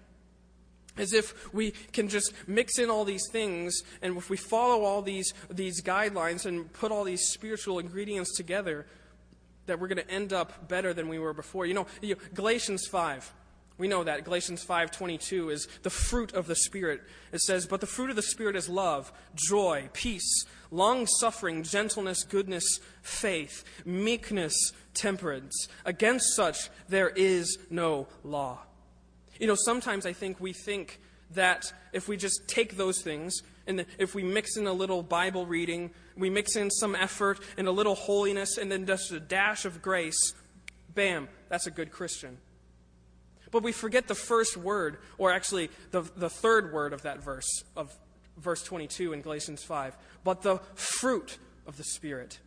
As 0.97 1.13
if 1.13 1.53
we 1.53 1.71
can 1.93 2.07
just 2.07 2.33
mix 2.47 2.79
in 2.79 2.89
all 2.89 3.05
these 3.05 3.27
things 3.31 3.81
and 4.01 4.17
if 4.17 4.29
we 4.29 4.37
follow 4.37 4.83
all 4.83 5.01
these, 5.01 5.33
these 5.49 5.81
guidelines 5.81 6.45
and 6.45 6.71
put 6.73 6.91
all 6.91 7.03
these 7.03 7.27
spiritual 7.27 7.79
ingredients 7.79 8.35
together 8.35 8.85
that 9.65 9.79
we're 9.79 9.87
going 9.87 10.03
to 10.03 10.11
end 10.11 10.33
up 10.33 10.67
better 10.67 10.93
than 10.93 11.07
we 11.07 11.19
were 11.19 11.33
before. 11.33 11.65
You 11.65 11.73
know, 11.73 11.87
you 12.01 12.15
galatians 12.33 12.87
5 12.87 13.33
we 13.79 13.87
know 13.87 14.03
that. 14.03 14.25
Galatians 14.25 14.65
5.22 14.65 15.53
is 15.53 15.67
the 15.83 15.89
fruit 15.89 16.33
of 16.33 16.47
the 16.47 16.55
spirit. 16.55 17.01
It 17.31 17.39
says 17.39 17.65
but 17.65 17.79
the 17.79 17.87
fruit 17.87 18.09
of 18.09 18.17
the 18.17 18.21
spirit 18.21 18.55
is 18.55 18.67
love 18.67 19.11
joy 19.35 19.89
peace 19.93 20.45
long 20.69 21.07
suffering 21.07 21.63
gentleness 21.63 22.23
goodness 22.23 22.79
faith 23.01 23.63
meekness 23.85 24.73
temperance. 24.93 25.67
Against 25.85 26.35
such 26.35 26.69
there 26.89 27.09
is 27.09 27.57
no 27.69 28.07
law 28.23 28.59
you 29.39 29.47
know, 29.47 29.55
sometimes 29.55 30.05
I 30.05 30.13
think 30.13 30.39
we 30.39 30.53
think 30.53 30.99
that 31.31 31.71
if 31.93 32.07
we 32.07 32.17
just 32.17 32.47
take 32.47 32.75
those 32.75 33.01
things 33.01 33.41
and 33.67 33.85
if 33.97 34.13
we 34.15 34.23
mix 34.23 34.57
in 34.57 34.67
a 34.67 34.73
little 34.73 35.01
Bible 35.01 35.45
reading, 35.45 35.91
we 36.17 36.29
mix 36.29 36.55
in 36.55 36.69
some 36.69 36.95
effort 36.95 37.39
and 37.57 37.67
a 37.67 37.71
little 37.71 37.95
holiness 37.95 38.57
and 38.57 38.71
then 38.71 38.85
just 38.85 39.11
a 39.11 39.19
dash 39.19 39.65
of 39.65 39.81
grace, 39.81 40.33
bam, 40.93 41.29
that's 41.47 41.67
a 41.67 41.71
good 41.71 41.91
Christian. 41.91 42.37
But 43.51 43.63
we 43.63 43.71
forget 43.71 44.07
the 44.07 44.15
first 44.15 44.57
word, 44.57 44.97
or 45.17 45.31
actually 45.31 45.69
the, 45.91 46.01
the 46.01 46.29
third 46.29 46.73
word 46.73 46.93
of 46.93 47.03
that 47.03 47.23
verse, 47.23 47.63
of 47.75 47.95
verse 48.37 48.61
22 48.63 49.13
in 49.13 49.21
Galatians 49.21 49.63
5, 49.63 49.97
but 50.23 50.41
the 50.41 50.57
fruit 50.75 51.37
of 51.65 51.77
the 51.77 51.83
Spirit. 51.83 52.39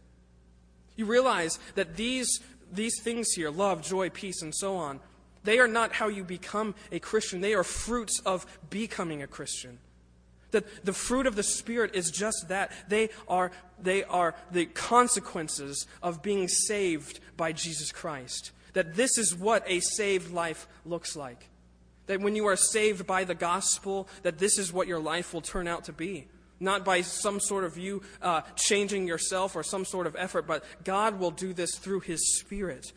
You 0.97 1.07
realize 1.07 1.59
that 1.75 1.97
these, 1.97 2.29
these 2.71 3.01
things 3.03 3.33
here 3.33 3.51
love, 3.51 3.83
joy, 3.83 4.11
peace, 4.11 4.43
and 4.43 4.55
so 4.55 4.77
on 4.77 5.01
they 5.45 5.59
are 5.59 5.69
not 5.69 5.93
how 5.93 6.09
you 6.09 6.25
become 6.25 6.75
a 6.91 6.99
Christian, 6.99 7.41
they 7.41 7.55
are 7.55 7.65
fruits 7.65 8.21
of 8.25 8.47
becoming 8.71 9.23
a 9.23 9.27
Christian. 9.27 9.79
That 10.53 10.85
the 10.85 10.93
fruit 10.93 11.27
of 11.27 11.35
the 11.35 11.43
Spirit 11.43 11.95
is 11.95 12.11
just 12.11 12.49
that. 12.49 12.73
They 12.87 13.09
are, 13.27 13.51
they 13.83 14.05
are 14.05 14.35
the 14.51 14.67
consequences 14.67 15.87
of 16.03 16.23
being 16.23 16.47
saved 16.47 17.21
by 17.37 17.53
Jesus 17.53 17.91
Christ. 17.91 18.53
That 18.75 18.95
this 18.95 19.19
is 19.19 19.35
what 19.35 19.65
a 19.67 19.81
saved 19.81 20.33
life 20.33 20.69
looks 20.85 21.17
like. 21.17 21.49
That 22.07 22.21
when 22.21 22.37
you 22.37 22.47
are 22.47 22.57
saved 22.57 23.07
by 23.07 23.25
the 23.25 23.35
gospel, 23.35 24.09
that 24.23 24.39
this 24.39 24.59
is 24.59 24.73
what 24.73 24.89
your 24.89 24.99
life 25.01 25.33
will 25.33 25.41
turn 25.41 25.67
out 25.67 25.85
to 25.85 25.93
be. 25.93 26.29
Not 26.61 26.85
by 26.85 27.01
some 27.01 27.41
sort 27.41 27.65
of 27.65 27.79
you 27.79 28.03
uh, 28.21 28.43
changing 28.55 29.09
yourself 29.09 29.57
or 29.57 29.63
some 29.63 29.85
sort 29.85 30.07
of 30.07 30.15
effort, 30.17 30.47
but 30.47 30.65
God 30.85 31.19
will 31.19 31.31
do 31.31 31.55
this 31.55 31.77
through 31.77 32.01
His 32.01 32.39
Spirit. 32.39 32.93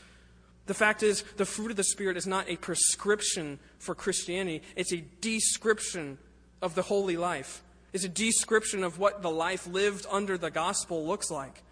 The 0.66 0.74
fact 0.74 1.04
is, 1.04 1.24
the 1.38 1.46
fruit 1.46 1.72
of 1.72 1.78
the 1.78 1.84
Spirit 1.84 2.18
is 2.18 2.26
not 2.26 2.50
a 2.50 2.56
prescription 2.56 3.60
for 3.78 3.94
Christianity, 3.94 4.64
it's 4.76 4.94
a 4.94 5.04
description 5.22 6.18
of 6.62 6.76
the 6.76 6.82
holy 6.82 7.18
life. 7.18 7.62
It's 7.94 8.04
a 8.04 8.10
description 8.10 8.84
of 8.84 9.00
what 9.00 9.22
the 9.22 9.30
life 9.30 9.68
lived 9.68 10.06
under 10.12 10.38
the 10.38 10.52
gospel 10.52 11.06
looks 11.06 11.32
like. 11.32 11.64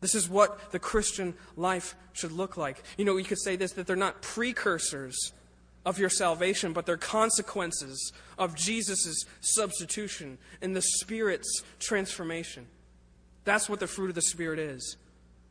This 0.00 0.14
is 0.14 0.28
what 0.28 0.72
the 0.72 0.78
Christian 0.78 1.34
life 1.56 1.94
should 2.12 2.32
look 2.32 2.56
like. 2.56 2.82
You 2.96 3.04
know, 3.04 3.16
you 3.16 3.24
could 3.24 3.40
say 3.40 3.56
this 3.56 3.72
that 3.72 3.86
they're 3.86 3.96
not 3.96 4.22
precursors 4.22 5.32
of 5.86 5.98
your 5.98 6.10
salvation, 6.10 6.72
but 6.72 6.84
they're 6.84 6.96
consequences 6.96 8.12
of 8.38 8.54
Jesus' 8.54 9.24
substitution 9.40 10.38
and 10.60 10.76
the 10.76 10.82
Spirit's 10.82 11.62
transformation. 11.78 12.66
That's 13.44 13.68
what 13.68 13.80
the 13.80 13.86
fruit 13.86 14.10
of 14.10 14.14
the 14.14 14.22
Spirit 14.22 14.58
is. 14.58 14.96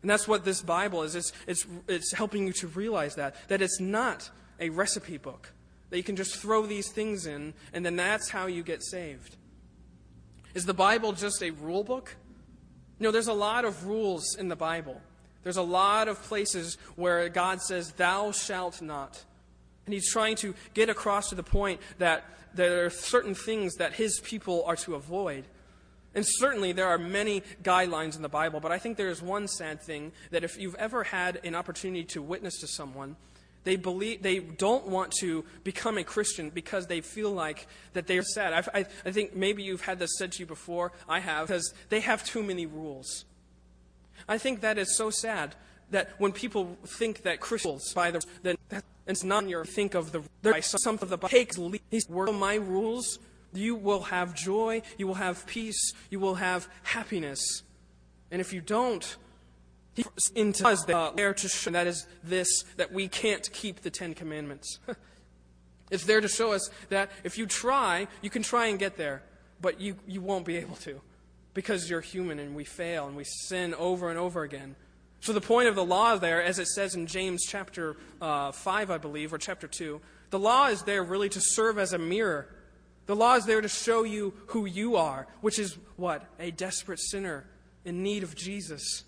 And 0.01 0.09
that's 0.09 0.27
what 0.27 0.45
this 0.45 0.61
Bible 0.61 1.03
is. 1.03 1.15
It's, 1.15 1.33
it's, 1.45 1.65
it's 1.87 2.13
helping 2.13 2.47
you 2.47 2.53
to 2.53 2.67
realize 2.67 3.15
that, 3.15 3.35
that 3.49 3.61
it's 3.61 3.79
not 3.79 4.29
a 4.59 4.69
recipe 4.69 5.17
book, 5.17 5.51
that 5.89 5.97
you 5.97 6.03
can 6.03 6.15
just 6.15 6.35
throw 6.35 6.65
these 6.65 6.89
things 6.91 7.25
in, 7.25 7.53
and 7.73 7.85
then 7.85 7.95
that's 7.95 8.29
how 8.29 8.47
you 8.47 8.63
get 8.63 8.83
saved. 8.83 9.35
Is 10.53 10.65
the 10.65 10.73
Bible 10.73 11.11
just 11.13 11.43
a 11.43 11.51
rule 11.51 11.83
book? 11.83 12.15
No, 12.99 13.11
there's 13.11 13.27
a 13.27 13.33
lot 13.33 13.65
of 13.65 13.85
rules 13.85 14.35
in 14.35 14.47
the 14.47 14.55
Bible. 14.55 15.01
There's 15.43 15.57
a 15.57 15.61
lot 15.61 16.07
of 16.07 16.21
places 16.23 16.77
where 16.95 17.29
God 17.29 17.61
says, 17.61 17.91
Thou 17.93 18.31
shalt 18.31 18.81
not. 18.81 19.23
And 19.85 19.93
He's 19.93 20.11
trying 20.11 20.35
to 20.37 20.53
get 20.73 20.89
across 20.89 21.29
to 21.29 21.35
the 21.35 21.43
point 21.43 21.79
that 21.97 22.25
there 22.53 22.85
are 22.85 22.89
certain 22.89 23.35
things 23.35 23.75
that 23.75 23.93
His 23.93 24.19
people 24.19 24.63
are 24.65 24.75
to 24.77 24.95
avoid. 24.95 25.45
And 26.15 26.25
certainly 26.25 26.71
there 26.71 26.87
are 26.87 26.97
many 26.97 27.43
guidelines 27.63 28.15
in 28.15 28.21
the 28.21 28.29
Bible, 28.29 28.59
but 28.59 28.71
I 28.71 28.79
think 28.79 28.97
there 28.97 29.09
is 29.09 29.21
one 29.21 29.47
sad 29.47 29.81
thing 29.81 30.11
that 30.31 30.43
if 30.43 30.57
you've 30.57 30.75
ever 30.75 31.03
had 31.03 31.39
an 31.43 31.55
opportunity 31.55 32.03
to 32.05 32.21
witness 32.21 32.59
to 32.61 32.67
someone, 32.67 33.15
they 33.63 33.75
believe 33.75 34.23
they 34.23 34.39
don't 34.39 34.87
want 34.87 35.11
to 35.19 35.43
become 35.63 35.97
a 35.97 36.03
Christian 36.03 36.49
because 36.49 36.87
they 36.87 37.01
feel 37.01 37.31
like 37.31 37.67
that 37.93 38.07
they 38.07 38.17
are 38.17 38.23
sad. 38.23 38.53
I, 38.53 38.79
I, 38.79 38.85
I 39.05 39.11
think 39.11 39.35
maybe 39.35 39.63
you've 39.63 39.81
had 39.81 39.99
this 39.99 40.17
said 40.17 40.31
to 40.33 40.39
you 40.39 40.45
before. 40.45 40.91
I 41.07 41.19
have 41.19 41.47
because 41.47 41.73
they 41.89 41.99
have 41.99 42.23
too 42.23 42.41
many 42.41 42.65
rules. 42.65 43.25
I 44.27 44.37
think 44.37 44.61
that 44.61 44.77
is 44.77 44.97
so 44.97 45.09
sad 45.09 45.55
that 45.91 46.11
when 46.17 46.31
people 46.31 46.77
think 46.85 47.23
that 47.23 47.39
Christians 47.39 47.93
by 47.93 48.11
the 48.11 48.23
then 48.43 48.55
it's 49.07 49.23
not 49.23 49.47
your 49.49 49.65
think 49.65 49.95
of 49.95 50.11
the 50.11 50.21
there 50.41 50.61
some 50.61 50.99
of 51.01 51.09
the 51.09 51.17
takes 51.17 51.57
these 51.89 52.07
were 52.07 52.31
my 52.31 52.55
rules 52.55 53.19
you 53.53 53.75
will 53.75 54.03
have 54.03 54.35
joy, 54.35 54.81
you 54.97 55.07
will 55.07 55.15
have 55.15 55.45
peace, 55.45 55.93
you 56.09 56.19
will 56.19 56.35
have 56.35 56.67
happiness. 56.83 57.63
And 58.31 58.41
if 58.41 58.53
you 58.53 58.61
don't, 58.61 59.17
he 59.93 60.05
into 60.35 60.63
there 61.15 61.33
to 61.33 61.49
show 61.49 61.71
that 61.71 61.87
is 61.87 62.07
this 62.23 62.63
that 62.77 62.91
we 62.91 63.07
can't 63.07 63.51
keep 63.51 63.81
the 63.81 63.89
Ten 63.89 64.13
Commandments. 64.13 64.79
it's 65.91 66.05
there 66.05 66.21
to 66.21 66.27
show 66.27 66.53
us 66.53 66.69
that 66.89 67.09
if 67.23 67.37
you 67.37 67.45
try, 67.45 68.07
you 68.21 68.29
can 68.29 68.43
try 68.43 68.67
and 68.67 68.79
get 68.79 68.97
there, 68.97 69.23
but 69.59 69.81
you, 69.81 69.95
you 70.07 70.21
won't 70.21 70.45
be 70.45 70.57
able 70.57 70.75
to 70.77 71.01
because 71.53 71.89
you're 71.89 72.01
human 72.01 72.39
and 72.39 72.55
we 72.55 72.63
fail 72.63 73.07
and 73.07 73.17
we 73.17 73.23
sin 73.23 73.73
over 73.73 74.09
and 74.09 74.19
over 74.19 74.43
again. 74.43 74.75
So 75.21 75.33
the 75.33 75.41
point 75.41 75.67
of 75.67 75.75
the 75.75 75.83
law 75.83 76.15
there, 76.15 76.41
as 76.41 76.59
it 76.59 76.67
says 76.67 76.95
in 76.95 77.05
James 77.05 77.43
chapter 77.45 77.97
uh, 78.21 78.51
5, 78.53 78.91
I 78.91 78.97
believe, 78.97 79.33
or 79.33 79.37
chapter 79.37 79.67
2, 79.67 79.99
the 80.29 80.39
law 80.39 80.67
is 80.67 80.83
there 80.83 81.03
really 81.03 81.27
to 81.29 81.41
serve 81.41 81.77
as 81.77 81.91
a 81.91 81.97
mirror 81.97 82.47
the 83.09 83.15
law 83.15 83.33
is 83.33 83.45
there 83.45 83.59
to 83.59 83.67
show 83.67 84.03
you 84.03 84.35
who 84.49 84.67
you 84.67 84.95
are, 84.95 85.25
which 85.41 85.57
is 85.57 85.79
what? 85.95 86.27
A 86.39 86.51
desperate 86.51 86.99
sinner 86.99 87.43
in 87.83 88.03
need 88.03 88.21
of 88.21 88.35
Jesus. 88.35 89.03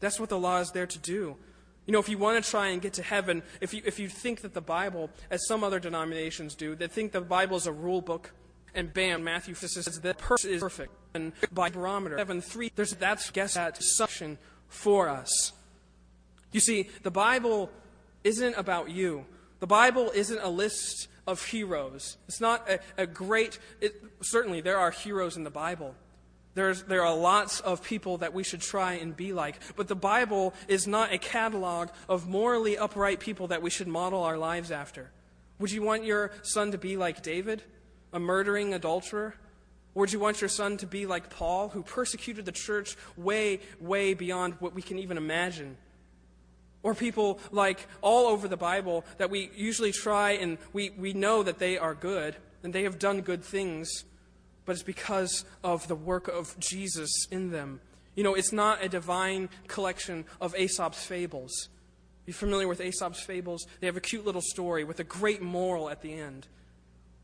That's 0.00 0.18
what 0.18 0.30
the 0.30 0.38
law 0.38 0.60
is 0.60 0.70
there 0.70 0.86
to 0.86 0.98
do. 0.98 1.36
You 1.84 1.92
know, 1.92 1.98
if 1.98 2.08
you 2.08 2.16
want 2.16 2.42
to 2.42 2.50
try 2.50 2.68
and 2.68 2.80
get 2.80 2.94
to 2.94 3.02
heaven, 3.02 3.42
if 3.60 3.74
you, 3.74 3.82
if 3.84 3.98
you 3.98 4.08
think 4.08 4.40
that 4.40 4.54
the 4.54 4.62
Bible, 4.62 5.10
as 5.30 5.46
some 5.46 5.62
other 5.62 5.78
denominations 5.78 6.54
do, 6.54 6.74
they 6.74 6.86
think 6.86 7.12
the 7.12 7.20
Bible 7.20 7.58
is 7.58 7.66
a 7.66 7.72
rule 7.72 8.00
book, 8.00 8.32
and 8.74 8.94
bam, 8.94 9.24
Matthew 9.24 9.54
says 9.54 9.74
that 9.84 10.16
person 10.16 10.50
is 10.52 10.62
perfect. 10.62 10.94
And 11.12 11.34
by 11.52 11.68
barometer, 11.68 12.16
seven 12.16 12.40
three, 12.40 12.72
there's 12.76 12.92
that's 12.92 13.30
guess 13.30 13.54
that 13.54 13.76
suction 13.82 14.38
for 14.68 15.10
us. 15.10 15.52
You 16.50 16.60
see, 16.60 16.88
the 17.02 17.10
Bible 17.10 17.70
isn't 18.24 18.54
about 18.54 18.88
you. 18.88 19.26
The 19.60 19.66
Bible 19.66 20.12
isn't 20.14 20.38
a 20.38 20.48
list 20.48 21.08
of 21.28 21.44
heroes. 21.44 22.16
It's 22.26 22.40
not 22.40 22.68
a, 22.68 22.80
a 22.96 23.06
great, 23.06 23.58
it, 23.80 24.02
certainly 24.22 24.60
there 24.60 24.78
are 24.78 24.90
heroes 24.90 25.36
in 25.36 25.44
the 25.44 25.50
Bible. 25.50 25.94
There's, 26.54 26.82
there 26.84 27.04
are 27.04 27.14
lots 27.14 27.60
of 27.60 27.84
people 27.84 28.18
that 28.18 28.34
we 28.34 28.42
should 28.42 28.62
try 28.62 28.94
and 28.94 29.16
be 29.16 29.32
like. 29.32 29.60
But 29.76 29.86
the 29.86 29.94
Bible 29.94 30.54
is 30.66 30.88
not 30.88 31.12
a 31.12 31.18
catalog 31.18 31.90
of 32.08 32.26
morally 32.26 32.76
upright 32.76 33.20
people 33.20 33.48
that 33.48 33.62
we 33.62 33.70
should 33.70 33.86
model 33.86 34.24
our 34.24 34.38
lives 34.38 34.72
after. 34.72 35.10
Would 35.60 35.70
you 35.70 35.82
want 35.82 36.04
your 36.04 36.32
son 36.42 36.72
to 36.72 36.78
be 36.78 36.96
like 36.96 37.22
David, 37.22 37.62
a 38.12 38.18
murdering 38.18 38.74
adulterer? 38.74 39.34
Or 39.94 40.00
would 40.00 40.12
you 40.12 40.18
want 40.18 40.40
your 40.40 40.48
son 40.48 40.78
to 40.78 40.86
be 40.86 41.06
like 41.06 41.30
Paul, 41.30 41.68
who 41.68 41.82
persecuted 41.82 42.44
the 42.44 42.52
church 42.52 42.96
way, 43.16 43.60
way 43.78 44.14
beyond 44.14 44.54
what 44.54 44.74
we 44.74 44.82
can 44.82 44.98
even 44.98 45.16
imagine? 45.16 45.76
Or 46.82 46.94
people 46.94 47.40
like 47.50 47.86
all 48.02 48.26
over 48.26 48.46
the 48.48 48.56
Bible 48.56 49.04
that 49.18 49.30
we 49.30 49.50
usually 49.54 49.92
try 49.92 50.32
and 50.32 50.58
we, 50.72 50.90
we 50.90 51.12
know 51.12 51.42
that 51.42 51.58
they 51.58 51.76
are 51.76 51.94
good 51.94 52.36
and 52.62 52.72
they 52.72 52.84
have 52.84 52.98
done 52.98 53.20
good 53.20 53.42
things, 53.42 54.04
but 54.64 54.72
it's 54.72 54.82
because 54.82 55.44
of 55.64 55.88
the 55.88 55.96
work 55.96 56.28
of 56.28 56.58
Jesus 56.58 57.10
in 57.30 57.50
them. 57.50 57.80
You 58.14 58.24
know, 58.24 58.34
it's 58.34 58.52
not 58.52 58.82
a 58.82 58.88
divine 58.88 59.48
collection 59.66 60.24
of 60.40 60.54
Aesop's 60.56 61.04
fables. 61.04 61.68
You 62.26 62.32
familiar 62.32 62.68
with 62.68 62.80
Aesop's 62.80 63.20
fables? 63.20 63.66
They 63.80 63.86
have 63.86 63.96
a 63.96 64.00
cute 64.00 64.26
little 64.26 64.42
story 64.42 64.84
with 64.84 65.00
a 65.00 65.04
great 65.04 65.40
moral 65.40 65.88
at 65.88 66.02
the 66.02 66.12
end. 66.12 66.46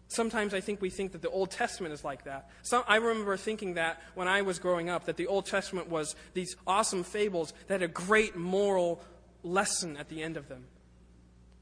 Sometimes 0.08 0.54
I 0.54 0.60
think 0.60 0.80
we 0.80 0.90
think 0.90 1.12
that 1.12 1.22
the 1.22 1.30
Old 1.30 1.50
Testament 1.50 1.92
is 1.92 2.04
like 2.04 2.24
that. 2.24 2.48
Some, 2.62 2.84
I 2.86 2.96
remember 2.96 3.36
thinking 3.36 3.74
that 3.74 4.00
when 4.14 4.28
I 4.28 4.42
was 4.42 4.58
growing 4.58 4.88
up, 4.88 5.06
that 5.06 5.16
the 5.16 5.26
Old 5.26 5.46
Testament 5.46 5.88
was 5.88 6.14
these 6.34 6.56
awesome 6.66 7.02
fables 7.02 7.52
that 7.66 7.80
had 7.80 7.90
a 7.90 7.92
great 7.92 8.36
moral 8.36 9.02
lesson 9.44 9.96
at 9.96 10.09
the 10.09 10.22
end 10.22 10.37
of 10.37 10.48
them. 10.48 10.64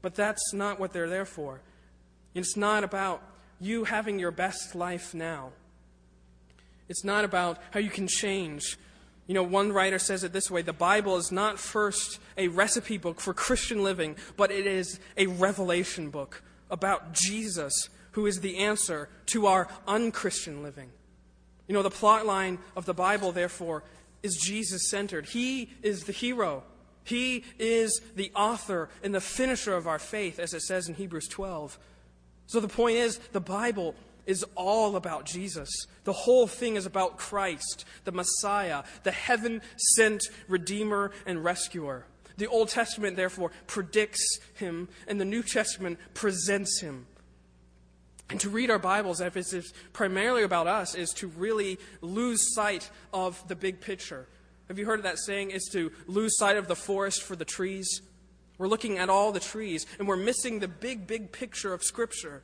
But 0.01 0.15
that's 0.15 0.53
not 0.53 0.79
what 0.79 0.93
they're 0.93 1.09
there 1.09 1.25
for. 1.25 1.61
It's 2.33 2.57
not 2.57 2.83
about 2.83 3.21
you 3.59 3.83
having 3.83 4.19
your 4.19 4.31
best 4.31 4.73
life 4.73 5.13
now. 5.13 5.51
It's 6.89 7.03
not 7.03 7.23
about 7.23 7.59
how 7.71 7.79
you 7.79 7.89
can 7.89 8.07
change. 8.07 8.77
You 9.27 9.33
know, 9.33 9.43
one 9.43 9.71
writer 9.71 9.99
says 9.99 10.23
it 10.23 10.33
this 10.33 10.51
way 10.51 10.61
the 10.61 10.73
Bible 10.73 11.17
is 11.17 11.31
not 11.31 11.59
first 11.59 12.19
a 12.37 12.49
recipe 12.49 12.97
book 12.97 13.21
for 13.21 13.33
Christian 13.33 13.83
living, 13.83 14.15
but 14.35 14.51
it 14.51 14.67
is 14.67 14.99
a 15.15 15.27
revelation 15.27 16.09
book 16.09 16.43
about 16.69 17.13
Jesus 17.13 17.89
who 18.11 18.25
is 18.25 18.41
the 18.41 18.57
answer 18.57 19.09
to 19.27 19.47
our 19.47 19.67
unchristian 19.87 20.61
living. 20.63 20.89
You 21.67 21.73
know, 21.73 21.83
the 21.83 21.89
plot 21.89 22.25
line 22.25 22.59
of 22.75 22.85
the 22.85 22.93
Bible, 22.93 23.31
therefore, 23.31 23.83
is 24.21 24.35
Jesus 24.35 24.89
centered. 24.89 25.27
He 25.27 25.69
is 25.81 26.03
the 26.03 26.11
hero. 26.11 26.63
He 27.03 27.43
is 27.59 28.01
the 28.15 28.31
author 28.35 28.89
and 29.03 29.13
the 29.13 29.21
finisher 29.21 29.75
of 29.75 29.87
our 29.87 29.99
faith, 29.99 30.39
as 30.39 30.53
it 30.53 30.61
says 30.61 30.87
in 30.87 30.95
Hebrews 30.95 31.27
12. 31.27 31.77
So 32.47 32.59
the 32.59 32.67
point 32.67 32.97
is, 32.97 33.17
the 33.31 33.39
Bible 33.39 33.95
is 34.25 34.45
all 34.55 34.95
about 34.95 35.25
Jesus. 35.25 35.69
The 36.03 36.13
whole 36.13 36.47
thing 36.47 36.75
is 36.75 36.85
about 36.85 37.17
Christ, 37.17 37.85
the 38.05 38.11
Messiah, 38.11 38.83
the 39.03 39.11
heaven 39.11 39.61
sent 39.95 40.23
Redeemer 40.47 41.11
and 41.25 41.43
Rescuer. 41.43 42.05
The 42.37 42.47
Old 42.47 42.69
Testament, 42.69 43.15
therefore, 43.15 43.51
predicts 43.67 44.39
him, 44.55 44.87
and 45.07 45.19
the 45.19 45.25
New 45.25 45.43
Testament 45.43 45.99
presents 46.13 46.79
him. 46.81 47.05
And 48.29 48.39
to 48.39 48.49
read 48.49 48.71
our 48.71 48.79
Bibles, 48.79 49.21
as 49.21 49.35
if 49.35 49.53
it's 49.53 49.73
primarily 49.91 50.43
about 50.43 50.65
us, 50.65 50.95
is 50.95 51.11
to 51.11 51.27
really 51.27 51.77
lose 52.01 52.53
sight 52.55 52.89
of 53.13 53.45
the 53.47 53.55
big 53.55 53.81
picture. 53.81 54.27
Have 54.73 54.79
you 54.79 54.87
heard 54.87 54.97
of 54.97 55.03
that 55.03 55.19
saying? 55.19 55.51
Is 55.51 55.69
to 55.73 55.91
lose 56.07 56.35
sight 56.35 56.57
of 56.57 56.67
the 56.67 56.75
forest 56.75 57.21
for 57.21 57.35
the 57.35 57.45
trees. 57.45 58.01
We're 58.57 58.67
looking 58.67 58.97
at 58.97 59.07
all 59.07 59.31
the 59.31 59.39
trees, 59.39 59.85
and 59.99 60.07
we're 60.07 60.15
missing 60.15 60.61
the 60.61 60.67
big, 60.67 61.05
big 61.05 61.31
picture 61.31 61.75
of 61.75 61.83
Scripture. 61.83 62.41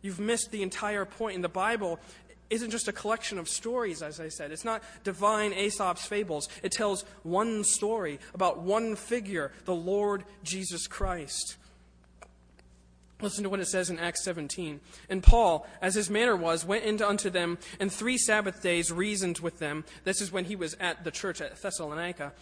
You've 0.00 0.18
missed 0.18 0.50
the 0.50 0.62
entire 0.62 1.04
point. 1.04 1.34
In 1.34 1.42
the 1.42 1.48
Bible 1.50 2.00
isn't 2.48 2.70
just 2.70 2.88
a 2.88 2.92
collection 2.92 3.38
of 3.38 3.50
stories, 3.50 4.00
as 4.00 4.18
I 4.18 4.30
said. 4.30 4.50
It's 4.50 4.64
not 4.64 4.82
divine 5.04 5.52
Aesop's 5.52 6.06
fables. 6.06 6.48
It 6.62 6.72
tells 6.72 7.04
one 7.22 7.64
story 7.64 8.18
about 8.32 8.62
one 8.62 8.96
figure, 8.96 9.52
the 9.66 9.74
Lord 9.74 10.24
Jesus 10.42 10.86
Christ. 10.86 11.57
Listen 13.20 13.42
to 13.42 13.50
what 13.50 13.60
it 13.60 13.66
says 13.66 13.90
in 13.90 13.98
Acts 13.98 14.24
17. 14.24 14.80
And 15.08 15.22
Paul, 15.22 15.66
as 15.82 15.94
his 15.94 16.08
manner 16.08 16.36
was, 16.36 16.64
went 16.64 17.02
unto 17.02 17.30
them, 17.30 17.58
and 17.80 17.92
three 17.92 18.16
Sabbath 18.16 18.62
days 18.62 18.92
reasoned 18.92 19.40
with 19.40 19.58
them. 19.58 19.84
This 20.04 20.20
is 20.20 20.30
when 20.30 20.44
he 20.44 20.54
was 20.54 20.76
at 20.78 21.02
the 21.02 21.10
church 21.10 21.40
at 21.40 21.60
Thessalonica. 21.60 22.32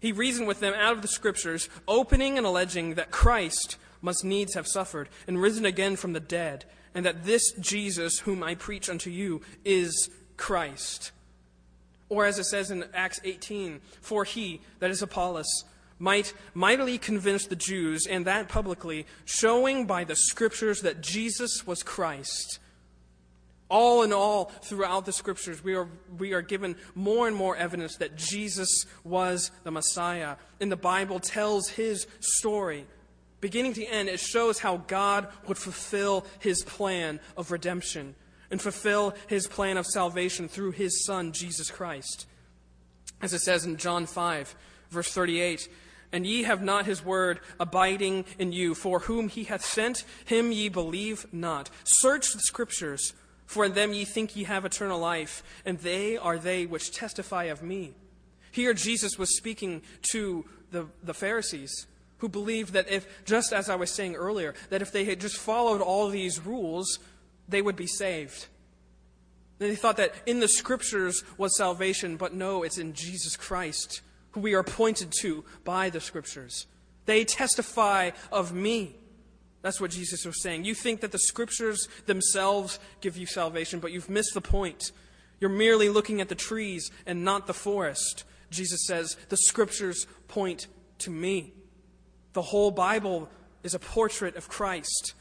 He 0.00 0.12
reasoned 0.12 0.48
with 0.48 0.60
them 0.60 0.74
out 0.74 0.94
of 0.94 1.02
the 1.02 1.08
Scriptures, 1.08 1.68
opening 1.86 2.38
and 2.38 2.46
alleging 2.46 2.94
that 2.94 3.10
Christ 3.10 3.76
must 4.00 4.24
needs 4.24 4.54
have 4.54 4.66
suffered 4.66 5.08
and 5.26 5.40
risen 5.40 5.66
again 5.66 5.96
from 5.96 6.14
the 6.14 6.20
dead, 6.20 6.64
and 6.94 7.04
that 7.04 7.24
this 7.24 7.52
Jesus, 7.52 8.20
whom 8.20 8.42
I 8.42 8.54
preach 8.54 8.88
unto 8.88 9.10
you, 9.10 9.42
is 9.64 10.08
Christ. 10.36 11.10
Or 12.08 12.24
as 12.24 12.38
it 12.38 12.44
says 12.44 12.70
in 12.70 12.84
Acts 12.94 13.20
18, 13.24 13.80
for 14.00 14.24
he, 14.24 14.60
that 14.78 14.90
is 14.90 15.02
Apollos, 15.02 15.64
might 15.98 16.32
mightily 16.54 16.98
convince 16.98 17.46
the 17.46 17.56
Jews, 17.56 18.06
and 18.06 18.26
that 18.26 18.48
publicly, 18.48 19.06
showing 19.24 19.86
by 19.86 20.04
the 20.04 20.16
scriptures 20.16 20.80
that 20.82 21.00
Jesus 21.00 21.66
was 21.66 21.82
Christ. 21.82 22.58
All 23.68 24.02
in 24.02 24.12
all, 24.12 24.46
throughout 24.62 25.06
the 25.06 25.12
scriptures, 25.12 25.64
we 25.64 25.74
are, 25.74 25.88
we 26.18 26.32
are 26.32 26.42
given 26.42 26.76
more 26.94 27.26
and 27.26 27.36
more 27.36 27.56
evidence 27.56 27.96
that 27.96 28.16
Jesus 28.16 28.84
was 29.02 29.50
the 29.62 29.70
Messiah. 29.70 30.36
And 30.60 30.70
the 30.70 30.76
Bible 30.76 31.18
tells 31.18 31.70
his 31.70 32.06
story. 32.20 32.86
Beginning 33.40 33.72
to 33.74 33.84
end, 33.84 34.08
it 34.08 34.20
shows 34.20 34.58
how 34.58 34.78
God 34.86 35.28
would 35.46 35.58
fulfill 35.58 36.26
his 36.38 36.62
plan 36.62 37.20
of 37.36 37.50
redemption 37.50 38.14
and 38.50 38.60
fulfill 38.60 39.14
his 39.26 39.46
plan 39.46 39.76
of 39.76 39.86
salvation 39.86 40.46
through 40.48 40.70
his 40.72 41.04
Son, 41.04 41.32
Jesus 41.32 41.70
Christ. 41.70 42.26
As 43.20 43.32
it 43.32 43.40
says 43.40 43.64
in 43.64 43.76
John 43.76 44.06
5, 44.06 44.54
verse 44.90 45.12
38, 45.12 45.68
and 46.14 46.24
ye 46.24 46.44
have 46.44 46.62
not 46.62 46.86
his 46.86 47.04
word 47.04 47.40
abiding 47.58 48.24
in 48.38 48.52
you. 48.52 48.72
For 48.76 49.00
whom 49.00 49.28
he 49.28 49.44
hath 49.44 49.64
sent, 49.64 50.04
him 50.24 50.52
ye 50.52 50.68
believe 50.68 51.26
not. 51.32 51.70
Search 51.82 52.32
the 52.32 52.38
scriptures, 52.38 53.12
for 53.46 53.64
in 53.64 53.74
them 53.74 53.92
ye 53.92 54.04
think 54.04 54.36
ye 54.36 54.44
have 54.44 54.64
eternal 54.64 55.00
life, 55.00 55.42
and 55.66 55.76
they 55.80 56.16
are 56.16 56.38
they 56.38 56.66
which 56.66 56.92
testify 56.92 57.44
of 57.44 57.64
me. 57.64 57.94
Here 58.52 58.74
Jesus 58.74 59.18
was 59.18 59.36
speaking 59.36 59.82
to 60.12 60.44
the, 60.70 60.86
the 61.02 61.14
Pharisees, 61.14 61.88
who 62.18 62.28
believed 62.28 62.74
that 62.74 62.88
if, 62.88 63.24
just 63.24 63.52
as 63.52 63.68
I 63.68 63.74
was 63.74 63.90
saying 63.90 64.14
earlier, 64.14 64.54
that 64.70 64.82
if 64.82 64.92
they 64.92 65.04
had 65.04 65.20
just 65.20 65.36
followed 65.36 65.80
all 65.80 66.08
these 66.08 66.46
rules, 66.46 67.00
they 67.48 67.60
would 67.60 67.76
be 67.76 67.88
saved. 67.88 68.46
They 69.58 69.74
thought 69.74 69.96
that 69.96 70.14
in 70.26 70.38
the 70.38 70.46
scriptures 70.46 71.24
was 71.38 71.56
salvation, 71.56 72.16
but 72.16 72.32
no, 72.32 72.62
it's 72.62 72.78
in 72.78 72.92
Jesus 72.92 73.36
Christ 73.36 74.00
who 74.34 74.40
we 74.40 74.54
are 74.54 74.64
pointed 74.64 75.12
to 75.20 75.44
by 75.64 75.90
the 75.90 76.00
scriptures. 76.00 76.66
They 77.06 77.24
testify 77.24 78.10
of 78.32 78.52
me. 78.52 78.96
That's 79.62 79.80
what 79.80 79.92
Jesus 79.92 80.24
was 80.26 80.42
saying. 80.42 80.64
You 80.64 80.74
think 80.74 81.00
that 81.00 81.12
the 81.12 81.18
scriptures 81.18 81.88
themselves 82.06 82.78
give 83.00 83.16
you 83.16 83.26
salvation, 83.26 83.80
but 83.80 83.92
you've 83.92 84.10
missed 84.10 84.34
the 84.34 84.40
point. 84.40 84.90
You're 85.40 85.50
merely 85.50 85.88
looking 85.88 86.20
at 86.20 86.28
the 86.28 86.34
trees 86.34 86.90
and 87.06 87.24
not 87.24 87.46
the 87.46 87.54
forest. 87.54 88.24
Jesus 88.50 88.86
says, 88.86 89.16
The 89.28 89.36
scriptures 89.36 90.06
point 90.28 90.66
to 90.98 91.10
me. 91.10 91.54
The 92.32 92.42
whole 92.42 92.70
Bible 92.70 93.30
is 93.62 93.74
a 93.74 93.78
portrait 93.78 94.36
of 94.36 94.48
Christ. 94.48 95.14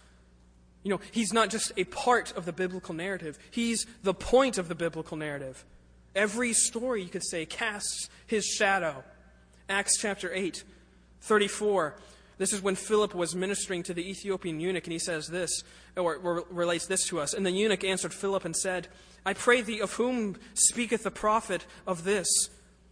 You 0.81 0.91
know, 0.91 0.99
he's 1.11 1.31
not 1.31 1.49
just 1.49 1.71
a 1.77 1.83
part 1.85 2.35
of 2.35 2.45
the 2.45 2.51
biblical 2.51 2.93
narrative, 2.93 3.37
he's 3.51 3.85
the 4.01 4.13
point 4.13 4.57
of 4.57 4.67
the 4.67 4.75
biblical 4.75 5.17
narrative. 5.17 5.63
Every 6.15 6.53
story, 6.53 7.03
you 7.03 7.09
could 7.09 7.25
say, 7.25 7.45
casts 7.45 8.09
his 8.27 8.45
shadow. 8.45 9.03
Acts 9.67 9.97
chapter 9.99 10.31
8, 10.33 10.63
34. 11.21 11.95
This 12.37 12.53
is 12.53 12.61
when 12.61 12.75
Philip 12.75 13.15
was 13.15 13.35
ministering 13.35 13.83
to 13.83 13.93
the 13.93 14.07
Ethiopian 14.09 14.59
eunuch, 14.59 14.85
and 14.85 14.91
he 14.91 14.99
says 14.99 15.27
this, 15.27 15.63
or, 15.95 16.15
or 16.17 16.45
relates 16.49 16.87
this 16.87 17.07
to 17.07 17.19
us. 17.19 17.33
And 17.33 17.45
the 17.45 17.51
eunuch 17.51 17.83
answered 17.83 18.13
Philip 18.13 18.45
and 18.45 18.55
said, 18.55 18.87
I 19.25 19.33
pray 19.33 19.61
thee, 19.61 19.79
of 19.79 19.93
whom 19.93 20.35
speaketh 20.53 21.03
the 21.03 21.11
prophet 21.11 21.65
of 21.87 22.03
this? 22.03 22.27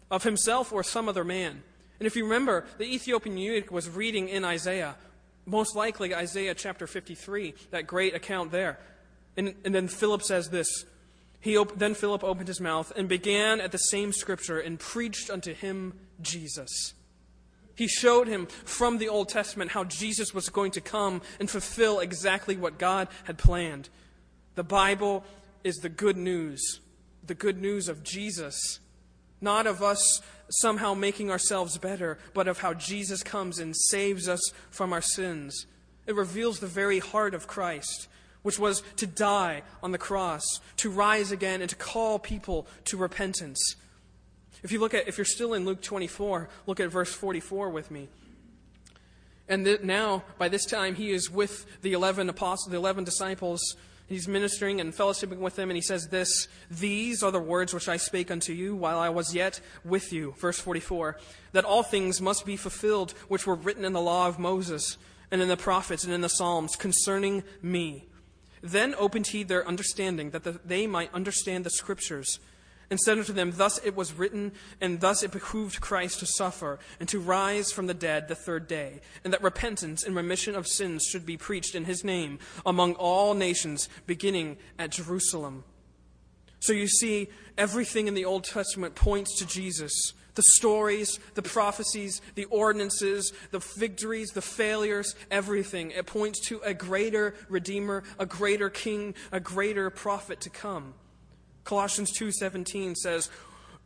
Of 0.10 0.24
himself 0.24 0.72
or 0.72 0.84
some 0.84 1.10
other 1.10 1.24
man? 1.24 1.64
And 2.00 2.08
if 2.08 2.16
you 2.16 2.24
remember, 2.24 2.66
the 2.78 2.86
Ethiopian 2.86 3.38
eunuch 3.38 3.72
was 3.72 3.90
reading 3.90 4.30
in 4.30 4.44
Isaiah, 4.44 4.96
most 5.46 5.76
likely 5.76 6.16
Isaiah 6.16 6.56
chapter 6.56 6.88
53, 6.88 7.54
that 7.72 7.88
great 7.88 8.16
account 8.16 8.52
there. 8.52 8.80
And, 9.38 9.56
and 9.66 9.74
then 9.74 9.88
Philip 9.88 10.24
says 10.24 10.50
this 10.50 10.86
he 11.42 11.58
op- 11.58 11.78
then 11.78 11.96
Philip 11.96 12.24
opened 12.24 12.48
his 12.48 12.62
mouth 12.62 12.94
and 12.96 13.10
began 13.10 13.60
at 13.60 13.72
the 13.72 13.78
same 13.78 14.14
scripture 14.14 14.60
and 14.60 14.80
preached 14.80 15.30
unto 15.30 15.54
him 15.54 15.94
Jesus. 16.22 16.94
He 17.76 17.88
showed 17.88 18.28
him 18.28 18.46
from 18.46 19.00
the 19.00 19.10
Old 19.10 19.28
Testament 19.28 19.72
how 19.72 19.84
Jesus 19.84 20.36
was 20.36 20.50
going 20.50 20.72
to 20.72 20.82
come 20.82 21.22
and 21.40 21.50
fulfill 21.50 22.00
exactly 22.00 22.56
what 22.56 22.78
God 22.78 23.08
had 23.24 23.40
planned. 23.40 23.90
The 24.54 24.64
Bible 24.64 25.24
is 25.64 25.78
the 25.78 25.90
good 25.90 26.18
news, 26.18 26.80
the 27.26 27.34
good 27.34 27.60
news 27.60 27.90
of 27.90 28.04
Jesus, 28.04 28.80
not 29.42 29.66
of 29.66 29.82
us 29.82 30.22
somehow 30.60 30.94
making 30.94 31.32
ourselves 31.32 31.80
better, 31.80 32.20
but 32.36 32.48
of 32.48 32.60
how 32.60 32.76
Jesus 32.76 33.24
comes 33.24 33.58
and 33.58 33.76
saves 33.76 34.28
us 34.28 34.52
from 34.70 34.94
our 34.94 35.02
sins. 35.02 35.66
It 36.06 36.16
reveals 36.16 36.60
the 36.60 36.68
very 36.68 37.00
heart 37.00 37.34
of 37.34 37.48
Christ 37.48 38.08
which 38.44 38.60
was 38.60 38.82
to 38.98 39.08
die 39.08 39.64
on 39.84 39.92
the 39.92 39.98
cross, 39.98 40.44
to 40.78 40.90
rise 40.90 41.32
again, 41.32 41.62
and 41.62 41.70
to 41.70 41.76
call 41.76 42.20
people 42.20 42.68
to 42.86 42.98
repentance. 42.98 43.76
If 44.64 44.72
you 44.72 44.80
look 44.80 44.94
at, 44.94 45.08
if 45.08 45.18
you're 45.18 45.26
still 45.26 45.54
in 45.54 45.66
Luke 45.66 45.82
24, 45.82 46.50
look 46.68 46.80
at 46.80 46.90
verse 46.90 47.14
44 47.14 47.70
with 47.70 47.90
me. 47.92 48.10
And 49.48 49.66
th- 49.66 49.82
now, 49.82 50.24
by 50.38 50.50
this 50.50 50.66
time, 50.66 50.96
he 50.96 51.12
is 51.12 51.30
with 51.30 51.82
the 51.82 51.94
11 51.94 52.30
apostles, 52.30 52.72
the 52.72 52.78
11 52.78 53.04
disciples. 53.04 53.76
He's 54.08 54.28
ministering 54.28 54.82
and 54.82 54.94
fellowshipping 54.94 55.40
with 55.40 55.56
them, 55.56 55.70
and 55.70 55.78
he 55.78 55.82
says 55.82 56.08
this 56.08 56.48
These 56.70 57.24
are 57.24 57.32
the 57.32 57.40
words 57.40 57.74
which 57.74 57.88
I 57.88 57.98
spake 57.98 58.30
unto 58.30 58.54
you 58.54 58.76
while 58.76 59.00
I 59.00 59.10
was 59.10 59.34
yet 59.34 59.60
with 59.84 60.14
you. 60.14 60.36
Verse 60.38 60.60
44 60.60 61.18
That 61.54 61.66
all 61.66 61.82
things 61.82 62.22
must 62.22 62.46
be 62.46 62.56
fulfilled 62.56 63.12
which 63.30 63.48
were 63.48 63.56
written 63.56 63.86
in 63.86 63.94
the 63.94 64.02
law 64.02 64.28
of 64.28 64.38
Moses, 64.38 64.98
and 65.32 65.42
in 65.42 65.48
the 65.48 65.58
prophets, 65.58 66.04
and 66.04 66.14
in 66.14 66.22
the 66.22 66.30
Psalms 66.30 66.76
concerning 66.76 67.44
me. 67.62 68.06
Then 68.62 68.96
opened 68.98 69.28
he 69.28 69.44
their 69.44 69.68
understanding, 69.68 70.32
that 70.32 70.44
the, 70.44 70.60
they 70.64 70.88
might 70.88 71.14
understand 71.14 71.64
the 71.64 71.70
Scriptures. 71.70 72.40
And 72.90 73.00
said 73.00 73.18
unto 73.18 73.32
them, 73.32 73.54
Thus 73.56 73.80
it 73.86 73.96
was 73.96 74.14
written, 74.14 74.52
and 74.82 75.00
thus 75.00 75.24
it 75.24 75.32
behooved 75.32 75.80
Christ 75.80 76.20
to 76.20 76.26
suffer, 76.26 76.78
and 77.00 77.08
to 77.10 77.20
rise 77.20 77.72
from 77.72 77.88
the 77.88 77.94
dead 77.94 78.28
the 78.28 78.36
third 78.36 78.68
day, 78.68 79.00
and 79.24 79.32
that 79.32 79.42
repentance 79.42 80.04
and 80.04 80.14
remission 80.14 80.56
of 80.56 80.68
sins 80.68 81.06
should 81.06 81.26
be 81.26 81.38
preached 81.38 81.74
in 81.74 81.86
his 81.86 82.04
name 82.04 82.38
among 82.66 82.96
all 82.96 83.34
nations, 83.34 83.88
beginning 84.06 84.58
at 84.78 84.92
Jerusalem. 84.92 85.64
So 86.60 86.74
you 86.74 86.88
see, 86.88 87.30
everything 87.58 88.08
in 88.08 88.14
the 88.14 88.26
Old 88.26 88.44
Testament 88.44 88.94
points 88.94 89.38
to 89.40 89.48
Jesus. 89.48 90.14
The 90.36 90.44
stories, 90.44 91.20
the 91.34 91.42
prophecies, 91.42 92.22
the 92.36 92.46
ordinances, 92.46 93.34
the 93.52 93.60
victories, 93.78 94.30
the 94.30 94.42
failures, 94.42 95.16
everything. 95.30 95.92
It 95.92 96.06
points 96.06 96.40
to 96.48 96.62
a 96.62 96.74
greater 96.74 97.36
Redeemer, 97.50 98.04
a 98.18 98.26
greater 98.26 98.70
King, 98.70 99.14
a 99.32 99.40
greater 99.40 99.90
prophet 99.90 100.40
to 100.42 100.50
come. 100.50 100.94
Colossians 101.64 102.12
2:17 102.12 102.96
says, 102.96 103.30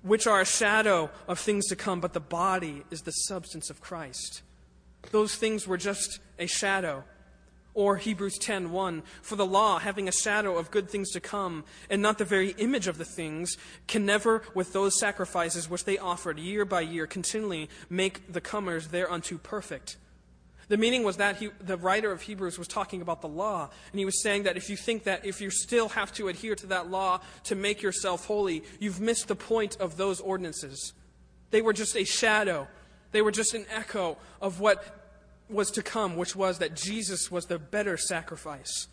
"Which 0.02 0.28
are 0.28 0.42
a 0.42 0.46
shadow 0.46 1.10
of 1.28 1.40
things 1.40 1.66
to 1.68 1.76
come, 1.76 2.00
but 2.00 2.14
the 2.14 2.20
body 2.20 2.86
is 2.92 3.02
the 3.02 3.12
substance 3.12 3.70
of 3.70 3.82
Christ." 3.82 4.44
Those 5.12 5.36
things 5.36 5.68
were 5.68 5.78
just 5.78 6.20
a 6.38 6.46
shadow. 6.46 7.04
Or 7.76 7.98
Hebrews 7.98 8.40
10:1, 8.40 9.04
for 9.22 9.36
the 9.36 9.46
law, 9.46 9.80
having 9.80 10.08
a 10.08 10.12
shadow 10.12 10.58
of 10.58 10.72
good 10.72 10.90
things 10.90 11.12
to 11.12 11.20
come, 11.20 11.66
and 11.90 12.02
not 12.02 12.18
the 12.18 12.26
very 12.26 12.52
image 12.52 12.88
of 12.88 12.98
the 12.98 13.06
things, 13.06 13.58
can 13.86 14.06
never, 14.06 14.44
with 14.56 14.74
those 14.74 14.98
sacrifices 14.98 15.70
which 15.70 15.84
they 15.84 15.98
offered 15.98 16.40
year 16.40 16.64
by 16.66 16.82
year, 16.82 17.06
continually 17.06 17.70
make 17.90 18.32
the 18.32 18.42
comers 18.42 18.88
thereunto 18.88 19.38
perfect. 19.38 19.98
The 20.68 20.78
meaning 20.78 21.04
was 21.04 21.18
that 21.18 21.38
he, 21.38 21.50
the 21.60 21.78
writer 21.78 22.12
of 22.12 22.24
Hebrews 22.24 22.58
was 22.58 22.68
talking 22.68 23.02
about 23.02 23.22
the 23.22 23.28
law, 23.28 23.70
and 23.92 24.00
he 24.00 24.06
was 24.06 24.24
saying 24.24 24.44
that 24.44 24.58
if 24.58 24.70
you 24.70 24.78
think 24.78 25.04
that 25.04 25.26
if 25.26 25.42
you 25.42 25.50
still 25.50 25.90
have 25.90 26.12
to 26.14 26.28
adhere 26.28 26.56
to 26.56 26.68
that 26.68 26.90
law 26.90 27.20
to 27.44 27.56
make 27.56 27.82
yourself 27.82 28.26
holy, 28.26 28.64
you've 28.80 29.00
missed 29.00 29.28
the 29.28 29.36
point 29.36 29.78
of 29.80 29.98
those 29.98 30.20
ordinances. 30.22 30.94
They 31.52 31.62
were 31.62 31.74
just 31.74 31.96
a 31.96 32.04
shadow, 32.04 32.68
they 33.12 33.22
were 33.22 33.32
just 33.32 33.54
an 33.54 33.66
echo 33.70 34.18
of 34.42 34.60
what 34.60 35.05
was 35.50 35.72
to 35.72 35.84
come, 35.84 36.16
which 36.16 36.36
was 36.36 36.60
that 36.60 36.76
Jesus 36.76 37.32
was 37.32 37.46
the 37.46 37.60
better 37.60 37.98
sacrifice. 37.98 38.88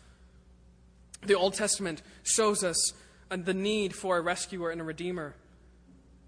The 1.25 1.35
Old 1.35 1.53
Testament 1.53 2.01
shows 2.23 2.63
us 2.63 2.93
uh, 3.31 3.37
the 3.37 3.53
need 3.53 3.95
for 3.95 4.17
a 4.17 4.21
rescuer 4.21 4.71
and 4.71 4.81
a 4.81 4.83
redeemer. 4.83 5.35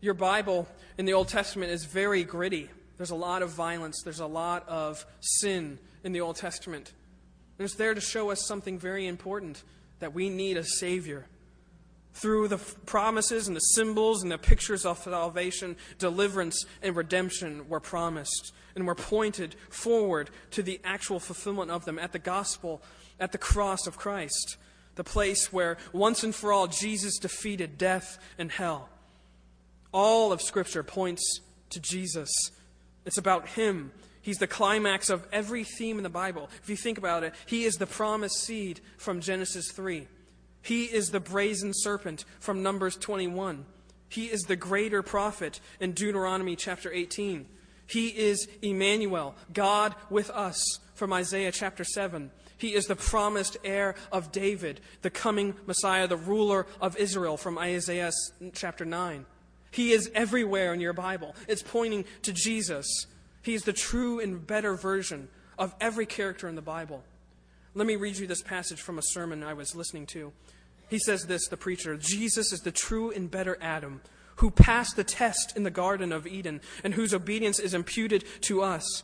Your 0.01 0.13
Bible 0.13 0.67
in 0.97 1.05
the 1.05 1.13
Old 1.13 1.27
Testament 1.27 1.71
is 1.71 1.85
very 1.85 2.23
gritty. 2.23 2.69
There's 2.97 3.11
a 3.11 3.15
lot 3.15 3.41
of 3.41 3.49
violence, 3.49 4.01
there's 4.03 4.19
a 4.19 4.25
lot 4.25 4.67
of 4.67 5.05
sin 5.19 5.79
in 6.03 6.11
the 6.11 6.21
Old 6.21 6.38
Testament. 6.38 6.93
And 7.57 7.65
it's 7.65 7.75
there 7.75 7.93
to 7.93 8.01
show 8.01 8.31
us 8.31 8.45
something 8.45 8.79
very 8.79 9.07
important 9.07 9.63
that 9.99 10.13
we 10.13 10.29
need 10.29 10.57
a 10.57 10.63
Savior. 10.63 11.25
Through 12.15 12.47
the 12.47 12.58
promises 12.58 13.47
and 13.47 13.58
the 13.58 13.60
symbols 13.60 14.23
and 14.23 14.32
the 14.32 14.38
pictures 14.38 14.86
of 14.86 14.99
salvation, 14.99 15.75
deliverance 15.99 16.65
and 16.82 16.95
redemption 16.95 17.67
were 17.67 17.82
promised 17.82 18.54
and 18.73 18.88
were 18.88 18.95
pointed 18.95 19.56
forward 19.69 20.30
to 20.51 20.63
the 20.63 20.80
actual 20.86 21.19
fulfillment 21.19 21.71
of 21.71 21.84
them 21.84 21.99
at 21.99 22.13
the 22.13 22.19
gospel, 22.19 22.82
at 23.19 23.34
the 23.34 23.38
cross 23.38 23.86
of 23.86 23.97
Christ, 23.97 24.56
the 24.95 25.04
place 25.04 25.51
where 25.51 25.75
once 25.91 26.23
and 26.23 26.34
for 26.34 26.54
all 26.54 26.67
Jesus 26.67 27.17
defeated 27.17 27.78
death 27.78 28.17
and 28.38 28.49
hell. 28.49 28.88
All 29.91 30.32
of 30.32 30.41
Scripture 30.41 30.84
points 30.84 31.41
to 31.71 31.82
Jesus. 31.82 32.30
It's 33.06 33.17
about 33.17 33.49
Him. 33.49 33.91
He's 34.21 34.38
the 34.38 34.47
climax 34.47 35.10
of 35.10 35.28
every 35.34 35.65
theme 35.65 35.97
in 35.97 36.04
the 36.04 36.10
Bible. 36.10 36.49
If 36.63 36.69
you 36.69 36.78
think 36.78 36.97
about 36.97 37.25
it, 37.25 37.34
He 37.45 37.65
is 37.65 37.75
the 37.75 37.86
promised 37.86 38.38
seed 38.38 38.80
from 38.97 39.19
Genesis 39.19 39.69
3. 39.73 40.08
He 40.65 40.86
is 40.86 41.12
the 41.12 41.19
brazen 41.19 41.73
serpent 41.75 42.25
from 42.39 42.63
Numbers 42.63 42.95
21. 42.97 43.65
He 44.10 44.25
is 44.25 44.41
the 44.41 44.56
greater 44.56 45.04
prophet 45.04 45.60
in 45.80 45.91
Deuteronomy 45.91 46.56
chapter 46.56 46.91
18. 46.91 47.45
He 47.86 48.08
is 48.08 48.47
Emmanuel, 48.63 49.36
God 49.54 49.93
with 50.10 50.32
us, 50.32 50.80
from 50.95 51.13
Isaiah 51.13 51.51
chapter 51.51 51.84
7. 51.84 52.32
He 52.58 52.73
is 52.73 52.88
the 52.88 52.95
promised 52.95 53.58
heir 53.63 53.93
of 54.12 54.32
David, 54.32 54.82
the 55.04 55.12
coming 55.12 55.54
Messiah, 55.67 56.08
the 56.08 56.17
ruler 56.17 56.65
of 56.82 56.97
Israel, 56.97 57.38
from 57.38 57.60
Isaiah 57.60 58.12
chapter 58.54 58.86
9. 58.86 59.28
He 59.69 59.91
is 59.91 60.10
everywhere 60.15 60.73
in 60.73 60.82
your 60.82 60.93
Bible. 60.93 61.36
It's 61.47 61.62
pointing 61.62 62.06
to 62.23 62.34
Jesus. 62.34 62.88
He 63.43 63.54
is 63.54 63.65
the 63.65 63.73
true 63.73 64.19
and 64.19 64.47
better 64.47 64.73
version 64.73 65.28
of 65.60 65.75
every 65.80 66.08
character 66.08 66.47
in 66.47 66.56
the 66.56 66.63
Bible. 66.63 67.04
Let 67.75 67.86
me 67.86 67.97
read 67.97 68.17
you 68.17 68.25
this 68.25 68.41
passage 68.41 68.80
from 68.80 68.97
a 68.97 69.04
sermon 69.04 69.43
I 69.43 69.54
was 69.54 69.75
listening 69.75 70.06
to. 70.08 70.32
He 70.89 71.00
says 71.00 71.26
this, 71.26 71.48
the 71.48 71.58
preacher 71.58 71.98
Jesus 71.98 72.54
is 72.54 72.62
the 72.62 72.71
true 72.71 73.12
and 73.12 73.30
better 73.30 73.58
Adam 73.62 74.02
who 74.38 74.52
passed 74.52 74.95
the 74.95 75.04
test 75.04 75.56
in 75.56 75.63
the 75.63 75.71
Garden 75.71 76.12
of 76.12 76.28
Eden 76.28 76.62
and 76.84 76.93
whose 76.93 77.13
obedience 77.13 77.60
is 77.60 77.74
imputed 77.74 78.24
to 78.41 78.62
us. 78.62 79.04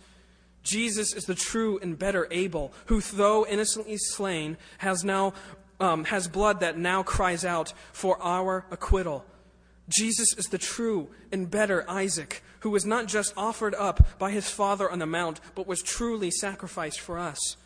Jesus 0.64 1.14
is 1.14 1.24
the 1.24 1.36
true 1.36 1.80
and 1.82 1.98
better 1.98 2.28
Abel, 2.30 2.72
who, 2.88 3.02
though 3.02 3.46
innocently 3.48 3.98
slain, 3.98 4.58
has 4.80 5.04
now 5.04 5.34
um, 5.80 6.06
has 6.06 6.28
blood 6.28 6.60
that 6.60 6.78
now 6.78 7.02
cries 7.02 7.44
out 7.44 7.74
for 7.92 8.22
our 8.22 8.66
acquittal. 8.70 9.26
Jesus 9.90 10.34
is 10.38 10.46
the 10.46 10.60
true 10.60 11.10
and 11.32 11.50
better 11.50 11.90
Isaac, 11.90 12.44
who 12.60 12.70
was 12.70 12.86
not 12.86 13.08
just 13.08 13.34
offered 13.36 13.74
up 13.74 14.20
by 14.20 14.30
his 14.30 14.48
father 14.48 14.90
on 14.90 15.00
the 15.00 15.08
mount, 15.08 15.42
but 15.56 15.66
was 15.66 15.82
truly 15.82 16.30
sacrificed 16.30 17.00
for 17.00 17.18
us. 17.18 17.58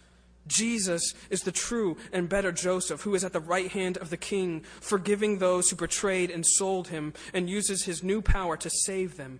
Jesus 0.48 1.14
is 1.30 1.42
the 1.42 1.52
true 1.52 1.98
and 2.14 2.30
better 2.30 2.52
Joseph, 2.52 3.02
who 3.02 3.16
is 3.16 3.24
at 3.24 3.34
the 3.34 3.40
right 3.40 3.72
hand 3.72 3.98
of 3.98 4.10
the 4.10 4.18
king, 4.18 4.64
forgiving 4.80 5.38
those 5.38 5.70
who 5.70 5.76
betrayed 5.76 6.30
and 6.30 6.46
sold 6.46 6.90
him, 6.90 7.14
and 7.34 7.50
uses 7.50 7.86
his 7.86 8.04
new 8.04 8.22
power 8.22 8.56
to 8.58 8.70
save 8.70 9.18
them. 9.18 9.40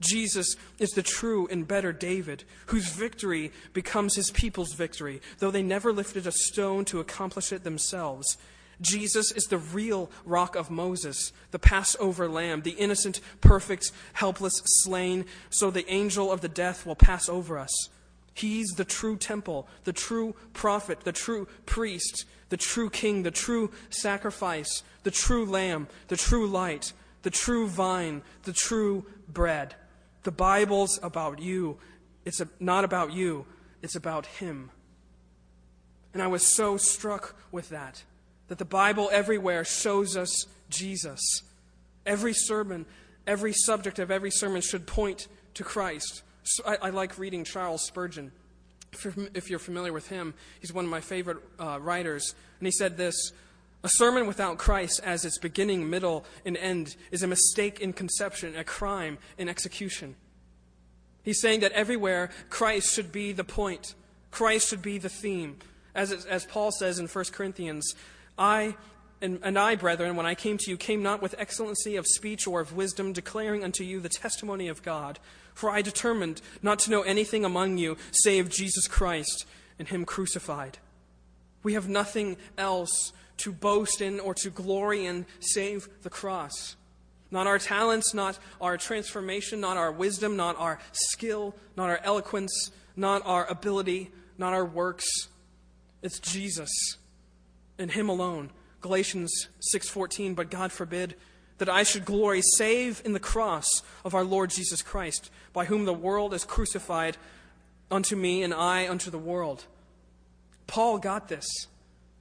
Jesus 0.00 0.56
is 0.78 0.90
the 0.90 1.02
true 1.02 1.46
and 1.50 1.66
better 1.66 1.92
David, 1.92 2.44
whose 2.66 2.88
victory 2.88 3.52
becomes 3.72 4.14
his 4.14 4.30
people's 4.30 4.74
victory, 4.74 5.20
though 5.38 5.50
they 5.50 5.62
never 5.62 5.92
lifted 5.92 6.26
a 6.26 6.32
stone 6.32 6.84
to 6.86 7.00
accomplish 7.00 7.52
it 7.52 7.64
themselves. 7.64 8.36
Jesus 8.80 9.32
is 9.32 9.44
the 9.44 9.58
real 9.58 10.10
rock 10.26 10.54
of 10.54 10.70
Moses, 10.70 11.32
the 11.50 11.58
Passover 11.58 12.28
lamb, 12.28 12.60
the 12.60 12.72
innocent, 12.72 13.20
perfect, 13.40 13.90
helpless, 14.12 14.60
slain, 14.64 15.24
so 15.48 15.70
the 15.70 15.90
angel 15.90 16.30
of 16.30 16.42
the 16.42 16.48
death 16.48 16.84
will 16.84 16.94
pass 16.94 17.28
over 17.28 17.58
us. 17.58 17.88
He's 18.36 18.68
the 18.72 18.84
true 18.84 19.16
temple, 19.16 19.66
the 19.84 19.94
true 19.94 20.34
prophet, 20.52 21.00
the 21.00 21.12
true 21.12 21.48
priest, 21.64 22.26
the 22.50 22.58
true 22.58 22.90
king, 22.90 23.22
the 23.22 23.30
true 23.30 23.70
sacrifice, 23.88 24.82
the 25.04 25.10
true 25.10 25.46
lamb, 25.46 25.88
the 26.08 26.18
true 26.18 26.46
light, 26.46 26.92
the 27.22 27.30
true 27.30 27.66
vine, 27.66 28.20
the 28.42 28.52
true 28.52 29.06
bread. 29.26 29.74
The 30.24 30.32
Bible's 30.32 31.00
about 31.02 31.40
you. 31.40 31.78
It's 32.26 32.42
not 32.60 32.84
about 32.84 33.14
you, 33.14 33.46
it's 33.80 33.96
about 33.96 34.26
Him. 34.26 34.70
And 36.12 36.22
I 36.22 36.26
was 36.26 36.46
so 36.46 36.76
struck 36.76 37.36
with 37.50 37.70
that, 37.70 38.02
that 38.48 38.58
the 38.58 38.66
Bible 38.66 39.08
everywhere 39.10 39.64
shows 39.64 40.14
us 40.14 40.44
Jesus. 40.68 41.42
Every 42.04 42.34
sermon, 42.34 42.84
every 43.26 43.54
subject 43.54 43.98
of 43.98 44.10
every 44.10 44.30
sermon 44.30 44.60
should 44.60 44.86
point 44.86 45.26
to 45.54 45.64
Christ. 45.64 46.22
I, 46.66 46.76
I, 46.82 46.90
like 46.90 47.18
reading 47.18 47.44
Charles 47.44 47.84
Spurgeon. 47.84 48.32
If 48.92 49.04
you're, 49.04 49.14
if 49.34 49.50
you're, 49.50 49.58
familiar 49.58 49.92
with 49.92 50.08
him, 50.08 50.34
he's 50.60 50.72
one 50.72 50.84
of 50.84 50.90
my 50.90 51.00
favorite 51.00 51.38
uh, 51.58 51.78
writers. 51.80 52.34
And 52.60 52.66
he 52.66 52.72
said 52.72 52.96
this 52.96 53.32
A 53.82 53.88
sermon 53.88 54.26
without 54.26 54.58
Christ 54.58 55.00
as 55.04 55.24
its 55.24 55.38
beginning, 55.38 55.90
middle, 55.90 56.24
and 56.44 56.56
end 56.56 56.96
is 57.10 57.22
a 57.22 57.26
mistake 57.26 57.80
in 57.80 57.92
conception, 57.92 58.56
a 58.56 58.64
crime 58.64 59.18
in 59.38 59.48
execution. 59.48 60.16
He's 61.22 61.40
saying 61.40 61.60
that 61.60 61.72
everywhere 61.72 62.30
Christ 62.50 62.94
should 62.94 63.10
be 63.10 63.32
the 63.32 63.44
point, 63.44 63.94
Christ 64.30 64.68
should 64.68 64.82
be 64.82 64.98
the 64.98 65.08
theme. 65.08 65.58
As, 65.94 66.12
as 66.12 66.44
Paul 66.44 66.70
says 66.70 66.98
in 66.98 67.08
1 67.08 67.24
Corinthians, 67.32 67.94
I 68.38 68.76
and, 69.20 69.40
and, 69.42 69.58
I, 69.58 69.76
brethren, 69.76 70.14
when 70.14 70.26
I 70.26 70.34
came 70.34 70.58
to 70.58 70.70
you, 70.70 70.76
came 70.76 71.02
not 71.02 71.22
with 71.22 71.34
excellency 71.38 71.96
of 71.96 72.06
speech 72.06 72.46
or 72.46 72.60
of 72.60 72.74
wisdom, 72.74 73.12
declaring 73.12 73.64
unto 73.64 73.82
you 73.82 74.00
the 74.00 74.08
testimony 74.08 74.68
of 74.68 74.82
God. 74.82 75.18
For 75.54 75.70
I 75.70 75.80
determined 75.80 76.42
not 76.62 76.80
to 76.80 76.90
know 76.90 77.00
anything 77.02 77.44
among 77.44 77.78
you 77.78 77.96
save 78.10 78.50
Jesus 78.50 78.86
Christ 78.86 79.46
and 79.78 79.88
Him 79.88 80.04
crucified. 80.04 80.78
We 81.62 81.72
have 81.72 81.88
nothing 81.88 82.36
else 82.58 83.12
to 83.38 83.52
boast 83.52 84.00
in 84.00 84.20
or 84.20 84.34
to 84.34 84.50
glory 84.50 85.06
in 85.06 85.26
save 85.40 85.88
the 86.02 86.10
cross. 86.10 86.76
Not 87.30 87.46
our 87.46 87.58
talents, 87.58 88.14
not 88.14 88.38
our 88.60 88.76
transformation, 88.76 89.60
not 89.60 89.76
our 89.76 89.90
wisdom, 89.90 90.36
not 90.36 90.56
our 90.58 90.78
skill, 90.92 91.54
not 91.76 91.88
our 91.88 92.00
eloquence, 92.04 92.70
not 92.94 93.22
our 93.24 93.46
ability, 93.46 94.10
not 94.38 94.52
our 94.52 94.64
works. 94.64 95.06
It's 96.02 96.20
Jesus 96.20 96.70
and 97.78 97.90
Him 97.90 98.08
alone. 98.08 98.50
Galatians 98.86 99.48
6:14, 99.58 100.34
but 100.34 100.48
God 100.48 100.70
forbid 100.70 101.16
that 101.58 101.68
I 101.68 101.82
should 101.82 102.04
glory 102.04 102.40
save 102.40 103.02
in 103.04 103.14
the 103.14 103.18
cross 103.18 103.82
of 104.04 104.14
our 104.14 104.22
Lord 104.22 104.50
Jesus 104.50 104.80
Christ, 104.80 105.28
by 105.52 105.64
whom 105.64 105.86
the 105.86 105.92
world 105.92 106.32
is 106.32 106.44
crucified 106.44 107.16
unto 107.90 108.14
me 108.14 108.44
and 108.44 108.54
I 108.54 108.88
unto 108.88 109.10
the 109.10 109.18
world. 109.18 109.64
Paul 110.68 110.98
got 110.98 111.26
this. 111.26 111.48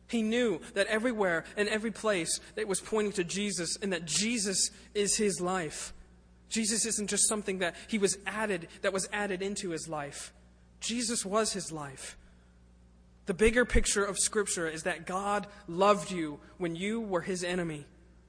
He 0.08 0.24
knew 0.24 0.60
that 0.74 0.88
everywhere 0.88 1.46
and 1.56 1.70
every 1.70 1.92
place 1.92 2.40
that 2.56 2.68
was 2.68 2.82
pointing 2.82 3.14
to 3.14 3.24
Jesus 3.24 3.78
and 3.80 3.94
that 3.94 4.06
Jesus 4.06 4.72
is 4.96 5.18
his 5.18 5.40
life. 5.40 5.94
Jesus 6.50 6.84
isn't 6.88 7.12
just 7.12 7.30
something 7.30 7.60
that 7.60 7.76
he 7.88 8.00
was 8.00 8.18
added 8.26 8.70
that 8.82 8.92
was 8.92 9.08
added 9.14 9.44
into 9.44 9.70
his 9.70 9.88
life. 9.88 10.34
Jesus 10.80 11.24
was 11.24 11.54
his 11.54 11.72
life. 11.72 12.18
The 13.26 13.34
bigger 13.34 13.66
picture 13.66 14.06
of 14.06 14.20
scripture 14.20 14.68
is 14.68 14.84
that 14.84 15.08
God 15.08 15.48
loved 15.68 16.12
you 16.12 16.40
when 16.58 16.76
you 16.76 17.02
were 17.02 17.22
his 17.22 17.44
enemy. 17.44 17.86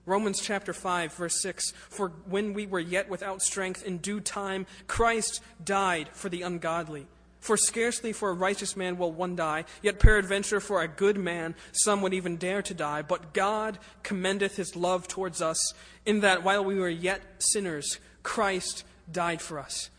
Romans 0.06 0.40
chapter 0.40 0.72
5, 0.72 1.14
verse 1.14 1.42
6 1.42 1.72
For 1.90 2.08
when 2.26 2.54
we 2.54 2.66
were 2.66 2.80
yet 2.80 3.08
without 3.08 3.42
strength, 3.42 3.82
in 3.82 3.98
due 3.98 4.20
time, 4.20 4.66
Christ 4.86 5.42
died 5.62 6.08
for 6.12 6.28
the 6.28 6.42
ungodly. 6.42 7.08
For 7.40 7.56
scarcely 7.56 8.12
for 8.12 8.30
a 8.30 8.34
righteous 8.34 8.76
man 8.76 8.98
will 8.98 9.12
one 9.12 9.36
die, 9.36 9.66
yet 9.82 9.98
peradventure 9.98 10.60
for 10.60 10.82
a 10.82 10.88
good 10.88 11.18
man 11.18 11.54
some 11.72 12.00
would 12.02 12.14
even 12.14 12.38
dare 12.38 12.62
to 12.62 12.74
die. 12.74 13.02
But 13.02 13.34
God 13.34 13.78
commendeth 14.02 14.56
his 14.56 14.74
love 14.74 15.06
towards 15.06 15.42
us, 15.42 15.74
in 16.04 16.20
that 16.20 16.42
while 16.42 16.64
we 16.64 16.76
were 16.76 16.88
yet 16.88 17.20
sinners, 17.38 17.98
Christ 18.22 18.84
died 19.10 19.42
for 19.42 19.58
us. 19.58 19.90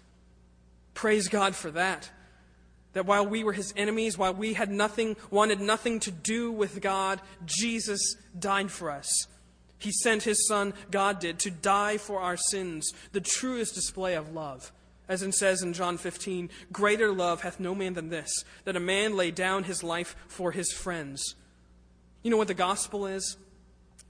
Praise 0.94 1.28
God 1.28 1.56
for 1.56 1.70
that. 1.72 2.10
That 2.94 3.06
while 3.06 3.28
we 3.28 3.44
were 3.44 3.54
his 3.54 3.74
enemies, 3.78 4.18
while 4.18 4.34
we 4.34 4.54
had 4.54 4.72
nothing, 4.72 5.16
wanted 5.30 5.60
nothing 5.60 6.00
to 6.02 6.12
do 6.12 6.52
with 6.52 6.82
God, 6.82 7.22
Jesus 7.46 8.16
died 8.38 8.72
for 8.72 8.90
us. 8.90 9.28
He 9.80 9.92
sent 9.92 10.24
his 10.24 10.48
son, 10.48 10.74
God 10.90 11.20
did, 11.20 11.40
to 11.40 11.52
die 11.52 11.98
for 11.98 12.20
our 12.20 12.38
sins, 12.38 12.92
the 13.12 13.22
truest 13.22 13.76
display 13.76 14.16
of 14.16 14.34
love. 14.34 14.72
As 15.08 15.22
it 15.22 15.34
says 15.34 15.62
in 15.62 15.74
John 15.74 15.98
15, 15.98 16.50
greater 16.72 17.12
love 17.12 17.42
hath 17.42 17.60
no 17.60 17.74
man 17.74 17.94
than 17.94 18.10
this, 18.10 18.44
that 18.66 18.76
a 18.76 18.82
man 18.82 19.16
lay 19.16 19.32
down 19.32 19.64
his 19.64 19.84
life 19.84 20.16
for 20.28 20.52
his 20.52 20.72
friends. 20.72 21.36
You 22.24 22.32
know 22.32 22.38
what 22.38 22.50
the 22.50 22.54
gospel 22.54 23.06
is? 23.06 23.38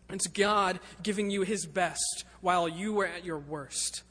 It's 0.10 0.28
God 0.28 0.80
giving 1.04 1.30
you 1.30 1.42
his 1.42 1.66
best 1.66 2.24
while 2.42 2.70
you 2.70 2.94
were 2.94 3.06
at 3.06 3.26
your 3.26 3.38
worst. 3.38 4.04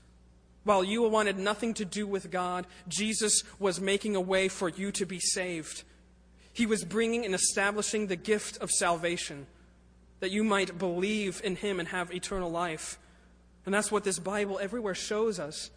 While 0.66 0.83
you 0.83 1.05
wanted 1.05 1.38
nothing 1.38 1.74
to 1.74 1.85
do 1.85 2.09
with 2.09 2.33
God, 2.33 2.66
Jesus 2.88 3.44
was 3.61 3.81
making 3.81 4.16
a 4.16 4.20
way 4.20 4.48
for 4.48 4.68
you 4.68 4.90
to 4.90 5.07
be 5.07 5.20
saved. 5.20 5.85
He 6.52 6.66
was 6.66 6.85
bringing 6.85 7.24
and 7.24 7.37
establishing 7.37 8.09
the 8.09 8.16
gift 8.16 8.59
of 8.59 8.72
salvation 8.72 9.46
that 10.18 10.33
you 10.33 10.42
might 10.42 10.76
believe 10.76 11.40
in 11.44 11.55
him 11.55 11.79
and 11.79 11.88
have 11.90 12.12
eternal 12.12 12.50
life. 12.50 12.98
And 13.64 13.72
that's 13.72 13.92
what 13.92 14.02
this 14.02 14.18
Bible 14.18 14.59
everywhere 14.61 14.96
shows 14.96 15.38
us. 15.38 15.70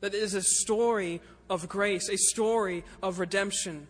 That 0.00 0.14
it 0.14 0.22
is 0.22 0.32
a 0.32 0.40
story 0.40 1.20
of 1.50 1.68
grace, 1.68 2.08
a 2.08 2.16
story 2.16 2.84
of 3.02 3.18
redemption, 3.18 3.86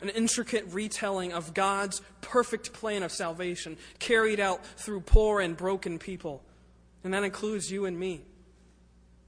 an 0.00 0.08
intricate 0.08 0.66
retelling 0.72 1.32
of 1.32 1.54
God's 1.54 2.02
perfect 2.20 2.72
plan 2.72 3.04
of 3.04 3.12
salvation 3.12 3.76
carried 4.00 4.40
out 4.40 4.66
through 4.76 5.02
poor 5.02 5.40
and 5.40 5.56
broken 5.56 6.00
people. 6.00 6.42
And 7.04 7.14
that 7.14 7.22
includes 7.22 7.70
you 7.70 7.84
and 7.84 7.96
me 7.96 8.24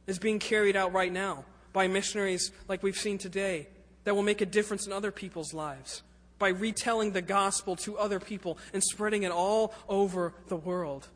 is 0.08 0.18
being 0.18 0.40
carried 0.40 0.74
out 0.74 0.92
right 0.92 1.12
now 1.12 1.44
by 1.72 1.86
missionaries 1.86 2.50
like 2.66 2.82
we've 2.82 2.96
seen 2.96 3.18
today 3.18 3.68
that 4.02 4.16
will 4.16 4.24
make 4.24 4.40
a 4.40 4.46
difference 4.46 4.86
in 4.86 4.92
other 4.92 5.12
people's 5.12 5.54
lives 5.54 6.02
by 6.38 6.48
retelling 6.48 7.12
the 7.12 7.22
gospel 7.22 7.76
to 7.76 7.96
other 7.98 8.18
people 8.18 8.58
and 8.72 8.82
spreading 8.82 9.22
it 9.22 9.30
all 9.30 9.74
over 9.88 10.34
the 10.48 10.56
world. 10.56 11.08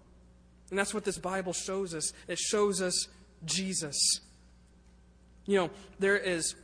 And 0.71 0.79
that's 0.79 0.93
what 0.93 1.05
this 1.05 1.19
Bible 1.19 1.53
shows 1.53 1.95
us. 1.95 2.13
It 2.29 2.39
shows 2.39 2.81
us 2.83 3.09
Jesus. 3.45 3.97
You 5.47 5.57
know, 5.57 5.71
there 5.99 6.17
is 6.17 6.55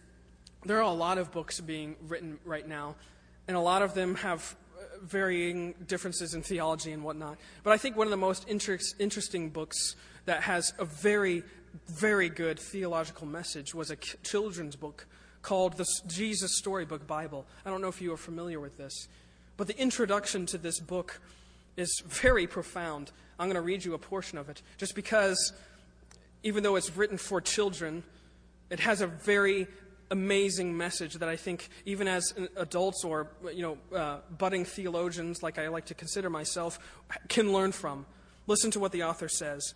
there 0.65 0.77
are 0.77 0.83
a 0.83 0.91
lot 0.91 1.19
of 1.19 1.31
books 1.33 1.61
being 1.61 1.97
written 2.09 2.39
right 2.45 2.67
now, 2.67 2.97
and 3.47 3.57
a 3.57 3.61
lot 3.61 3.83
of 3.83 3.95
them 3.95 4.17
have 4.17 4.57
uh, 4.77 4.83
varying 5.03 5.75
differences 5.87 6.35
in 6.35 6.43
theology 6.43 6.93
and 6.93 7.05
whatnot. 7.05 7.39
But 7.63 7.73
I 7.73 7.79
think 7.79 7.97
one 7.97 8.07
of 8.07 8.11
the 8.11 8.17
most 8.17 8.49
inter- 8.49 8.79
interesting 8.99 9.51
books 9.51 9.95
that 10.25 10.43
has 10.43 10.75
a 10.79 10.85
very 10.85 11.43
very 11.87 12.29
good 12.29 12.59
theological 12.59 13.27
message 13.27 13.75
was 13.75 13.91
a 13.91 13.97
children's 13.97 14.77
book 14.77 15.07
called 15.43 15.77
the 15.77 15.87
Jesus 16.07 16.59
Storybook 16.59 17.07
Bible. 17.07 17.47
I 17.65 17.71
don't 17.71 17.81
know 17.81 17.89
if 17.89 18.01
you 18.01 18.13
are 18.13 18.19
familiar 18.19 18.61
with 18.61 18.77
this, 18.77 19.09
but 19.57 19.67
the 19.67 19.79
introduction 19.79 20.47
to 20.47 20.59
this 20.59 20.81
book 20.81 21.21
is 21.77 22.03
very 22.07 22.47
profound. 22.47 23.13
I'm 23.39 23.47
going 23.47 23.55
to 23.55 23.61
read 23.61 23.85
you 23.85 23.95
a 23.95 23.99
portion 23.99 24.37
of 24.39 24.49
it 24.49 24.63
just 24.77 24.95
because, 24.95 25.53
even 26.43 26.63
though 26.63 26.77
it's 26.77 26.97
written 26.97 27.19
for 27.19 27.41
children, 27.41 28.03
it 28.71 28.81
has 28.81 29.01
a 29.01 29.07
very 29.07 29.69
amazing 30.11 30.77
message 30.77 31.15
that 31.15 31.29
I 31.29 31.37
think 31.37 31.69
even 31.85 32.09
as 32.09 32.33
adults 32.57 33.05
or 33.05 33.29
you 33.55 33.63
know 33.63 33.97
uh, 33.97 34.19
budding 34.37 34.65
theologians 34.65 35.43
like 35.43 35.59
I 35.59 35.69
like 35.69 35.87
to 35.87 35.95
consider 35.95 36.31
myself 36.31 36.79
can 37.29 37.53
learn 37.53 37.73
from. 37.73 38.07
Listen 38.47 38.71
to 38.73 38.81
what 38.81 38.93
the 38.93 39.05
author 39.05 39.29
says. 39.29 39.75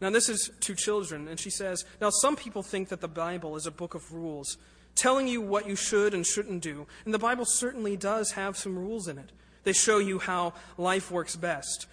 Now, 0.00 0.10
this 0.10 0.28
is 0.28 0.50
to 0.60 0.74
children, 0.74 1.26
and 1.26 1.40
she 1.40 1.50
says, 1.50 1.84
Now, 2.00 2.10
some 2.10 2.36
people 2.36 2.62
think 2.62 2.88
that 2.88 3.00
the 3.00 3.08
Bible 3.08 3.56
is 3.56 3.66
a 3.66 3.72
book 3.72 3.94
of 3.94 4.12
rules, 4.12 4.56
telling 4.94 5.26
you 5.26 5.40
what 5.40 5.68
you 5.68 5.74
should 5.74 6.14
and 6.14 6.24
shouldn't 6.24 6.62
do. 6.62 6.86
And 7.04 7.12
the 7.12 7.18
Bible 7.18 7.44
certainly 7.44 7.96
does 7.96 8.32
have 8.32 8.56
some 8.56 8.78
rules 8.78 9.08
in 9.08 9.18
it. 9.18 9.32
They 9.64 9.72
show 9.72 9.98
you 9.98 10.18
how 10.20 10.54
life 10.76 11.10
works 11.10 11.36
best. 11.36 11.86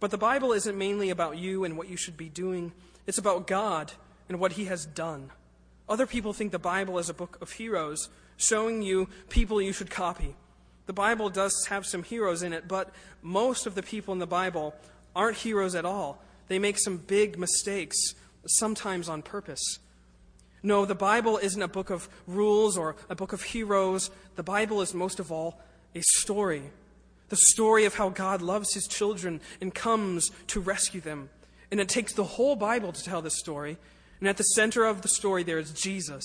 But 0.00 0.10
the 0.10 0.18
Bible 0.18 0.52
isn't 0.52 0.76
mainly 0.76 1.08
about 1.10 1.38
you 1.38 1.64
and 1.64 1.78
what 1.78 1.88
you 1.88 1.96
should 1.96 2.16
be 2.16 2.28
doing, 2.28 2.72
it's 3.06 3.18
about 3.18 3.46
God 3.46 3.92
and 4.28 4.38
what 4.38 4.52
He 4.52 4.66
has 4.66 4.84
done. 4.84 5.30
Other 5.88 6.06
people 6.06 6.32
think 6.32 6.52
the 6.52 6.58
Bible 6.58 6.98
is 6.98 7.08
a 7.08 7.14
book 7.14 7.38
of 7.40 7.52
heroes, 7.52 8.08
showing 8.36 8.82
you 8.82 9.08
people 9.28 9.62
you 9.62 9.72
should 9.72 9.90
copy. 9.90 10.34
The 10.86 10.92
Bible 10.92 11.30
does 11.30 11.66
have 11.68 11.86
some 11.86 12.02
heroes 12.02 12.42
in 12.42 12.52
it, 12.52 12.68
but 12.68 12.92
most 13.22 13.66
of 13.66 13.74
the 13.74 13.82
people 13.82 14.12
in 14.12 14.18
the 14.18 14.26
Bible 14.26 14.74
aren't 15.14 15.38
heroes 15.38 15.74
at 15.74 15.84
all. 15.84 16.22
They 16.48 16.58
make 16.58 16.78
some 16.78 16.98
big 16.98 17.38
mistakes, 17.38 17.96
sometimes 18.46 19.08
on 19.08 19.22
purpose. 19.22 19.78
No, 20.62 20.84
the 20.84 20.94
Bible 20.94 21.38
isn't 21.38 21.62
a 21.62 21.68
book 21.68 21.90
of 21.90 22.08
rules 22.26 22.76
or 22.76 22.96
a 23.08 23.14
book 23.14 23.32
of 23.32 23.42
heroes. 23.42 24.10
The 24.34 24.42
Bible 24.42 24.82
is 24.82 24.94
most 24.94 25.20
of 25.20 25.30
all 25.30 25.60
a 25.94 26.00
story. 26.02 26.62
The 27.28 27.36
story 27.36 27.84
of 27.84 27.94
how 27.94 28.08
God 28.08 28.42
loves 28.42 28.74
his 28.74 28.86
children 28.86 29.40
and 29.60 29.74
comes 29.74 30.30
to 30.48 30.60
rescue 30.60 31.00
them. 31.00 31.30
And 31.70 31.80
it 31.80 31.88
takes 31.88 32.12
the 32.12 32.24
whole 32.24 32.56
Bible 32.56 32.92
to 32.92 33.04
tell 33.04 33.22
this 33.22 33.38
story. 33.38 33.78
And 34.20 34.28
at 34.28 34.36
the 34.36 34.44
center 34.44 34.84
of 34.84 35.02
the 35.02 35.08
story, 35.08 35.42
there 35.42 35.58
is 35.58 35.72
Jesus. 35.72 36.24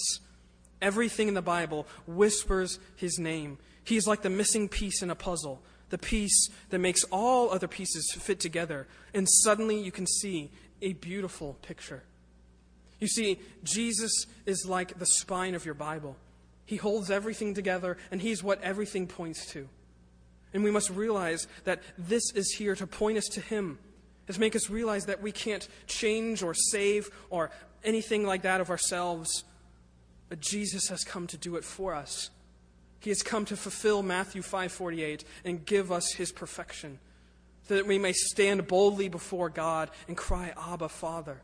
Everything 0.81 1.27
in 1.27 1.34
the 1.34 1.41
Bible 1.41 1.88
whispers 2.07 2.79
his 2.95 3.19
name. 3.19 3.57
He 3.84 3.97
is 3.97 4.07
like 4.07 4.21
the 4.21 4.29
missing 4.29 4.69
piece 4.69 5.01
in 5.01 5.10
a 5.10 5.15
puzzle 5.15 5.62
the 5.91 5.97
piece 5.97 6.49
that 6.69 6.80
makes 6.80 7.04
all 7.06 7.51
other 7.51 7.67
pieces 7.67 8.12
fit 8.19 8.39
together. 8.39 8.88
And 9.13 9.30
suddenly 9.30 9.80
you 9.80 9.91
can 9.91 10.08
see 10.08 10.49
a 10.82 10.93
beautiful 10.93 11.58
picture. 11.62 12.04
You 12.99 13.08
see, 13.08 13.39
Jesus 13.63 14.25
is 14.45 14.65
like 14.65 14.97
the 14.97 15.06
spine 15.06 15.54
of 15.54 15.65
your 15.65 15.73
Bible. 15.73 16.15
He 16.65 16.77
holds 16.77 17.12
everything 17.12 17.54
together, 17.54 17.97
and 18.12 18.21
He's 18.21 18.43
what 18.43 18.62
everything 18.62 19.08
points 19.08 19.45
to. 19.47 19.67
And 20.54 20.63
we 20.63 20.71
must 20.71 20.89
realize 20.89 21.47
that 21.65 21.82
this 21.97 22.32
is 22.34 22.51
here 22.51 22.75
to 22.75 22.88
point 22.88 23.17
us 23.17 23.25
to 23.34 23.41
Him, 23.41 23.80
to 24.27 24.39
make 24.39 24.56
us 24.56 24.69
realize 24.69 25.06
that 25.06 25.21
we 25.21 25.32
can't 25.32 25.67
change 25.88 26.43
or 26.43 26.54
save 26.54 27.10
or 27.30 27.51
anything 27.84 28.25
like 28.25 28.43
that 28.43 28.62
of 28.62 28.69
ourselves, 28.69 29.43
but 30.30 30.39
Jesus 30.39 30.88
has 30.88 31.04
come 31.04 31.27
to 31.27 31.38
do 31.38 31.56
it 31.56 31.63
for 31.63 31.93
us. 31.93 32.30
He 33.01 33.09
has 33.09 33.21
come 33.23 33.43
to 33.45 33.57
fulfill 33.57 34.03
Matthew 34.03 34.41
5:48 34.41 35.25
and 35.43 35.65
give 35.65 35.91
us 35.91 36.13
his 36.13 36.31
perfection, 36.31 36.99
so 37.67 37.75
that 37.75 37.87
we 37.87 37.99
may 37.99 38.13
stand 38.13 38.67
boldly 38.67 39.09
before 39.09 39.49
God 39.49 39.91
and 40.07 40.15
cry, 40.15 40.53
"Abba, 40.55 40.87
Father." 40.87 41.41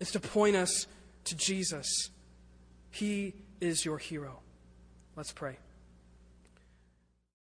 It's 0.00 0.10
to 0.12 0.20
point 0.20 0.56
us 0.56 0.86
to 1.24 1.36
Jesus. 1.36 2.10
He 2.90 3.34
is 3.60 3.84
your 3.84 3.98
hero. 3.98 4.40
Let's 5.14 5.32
pray. 5.32 5.58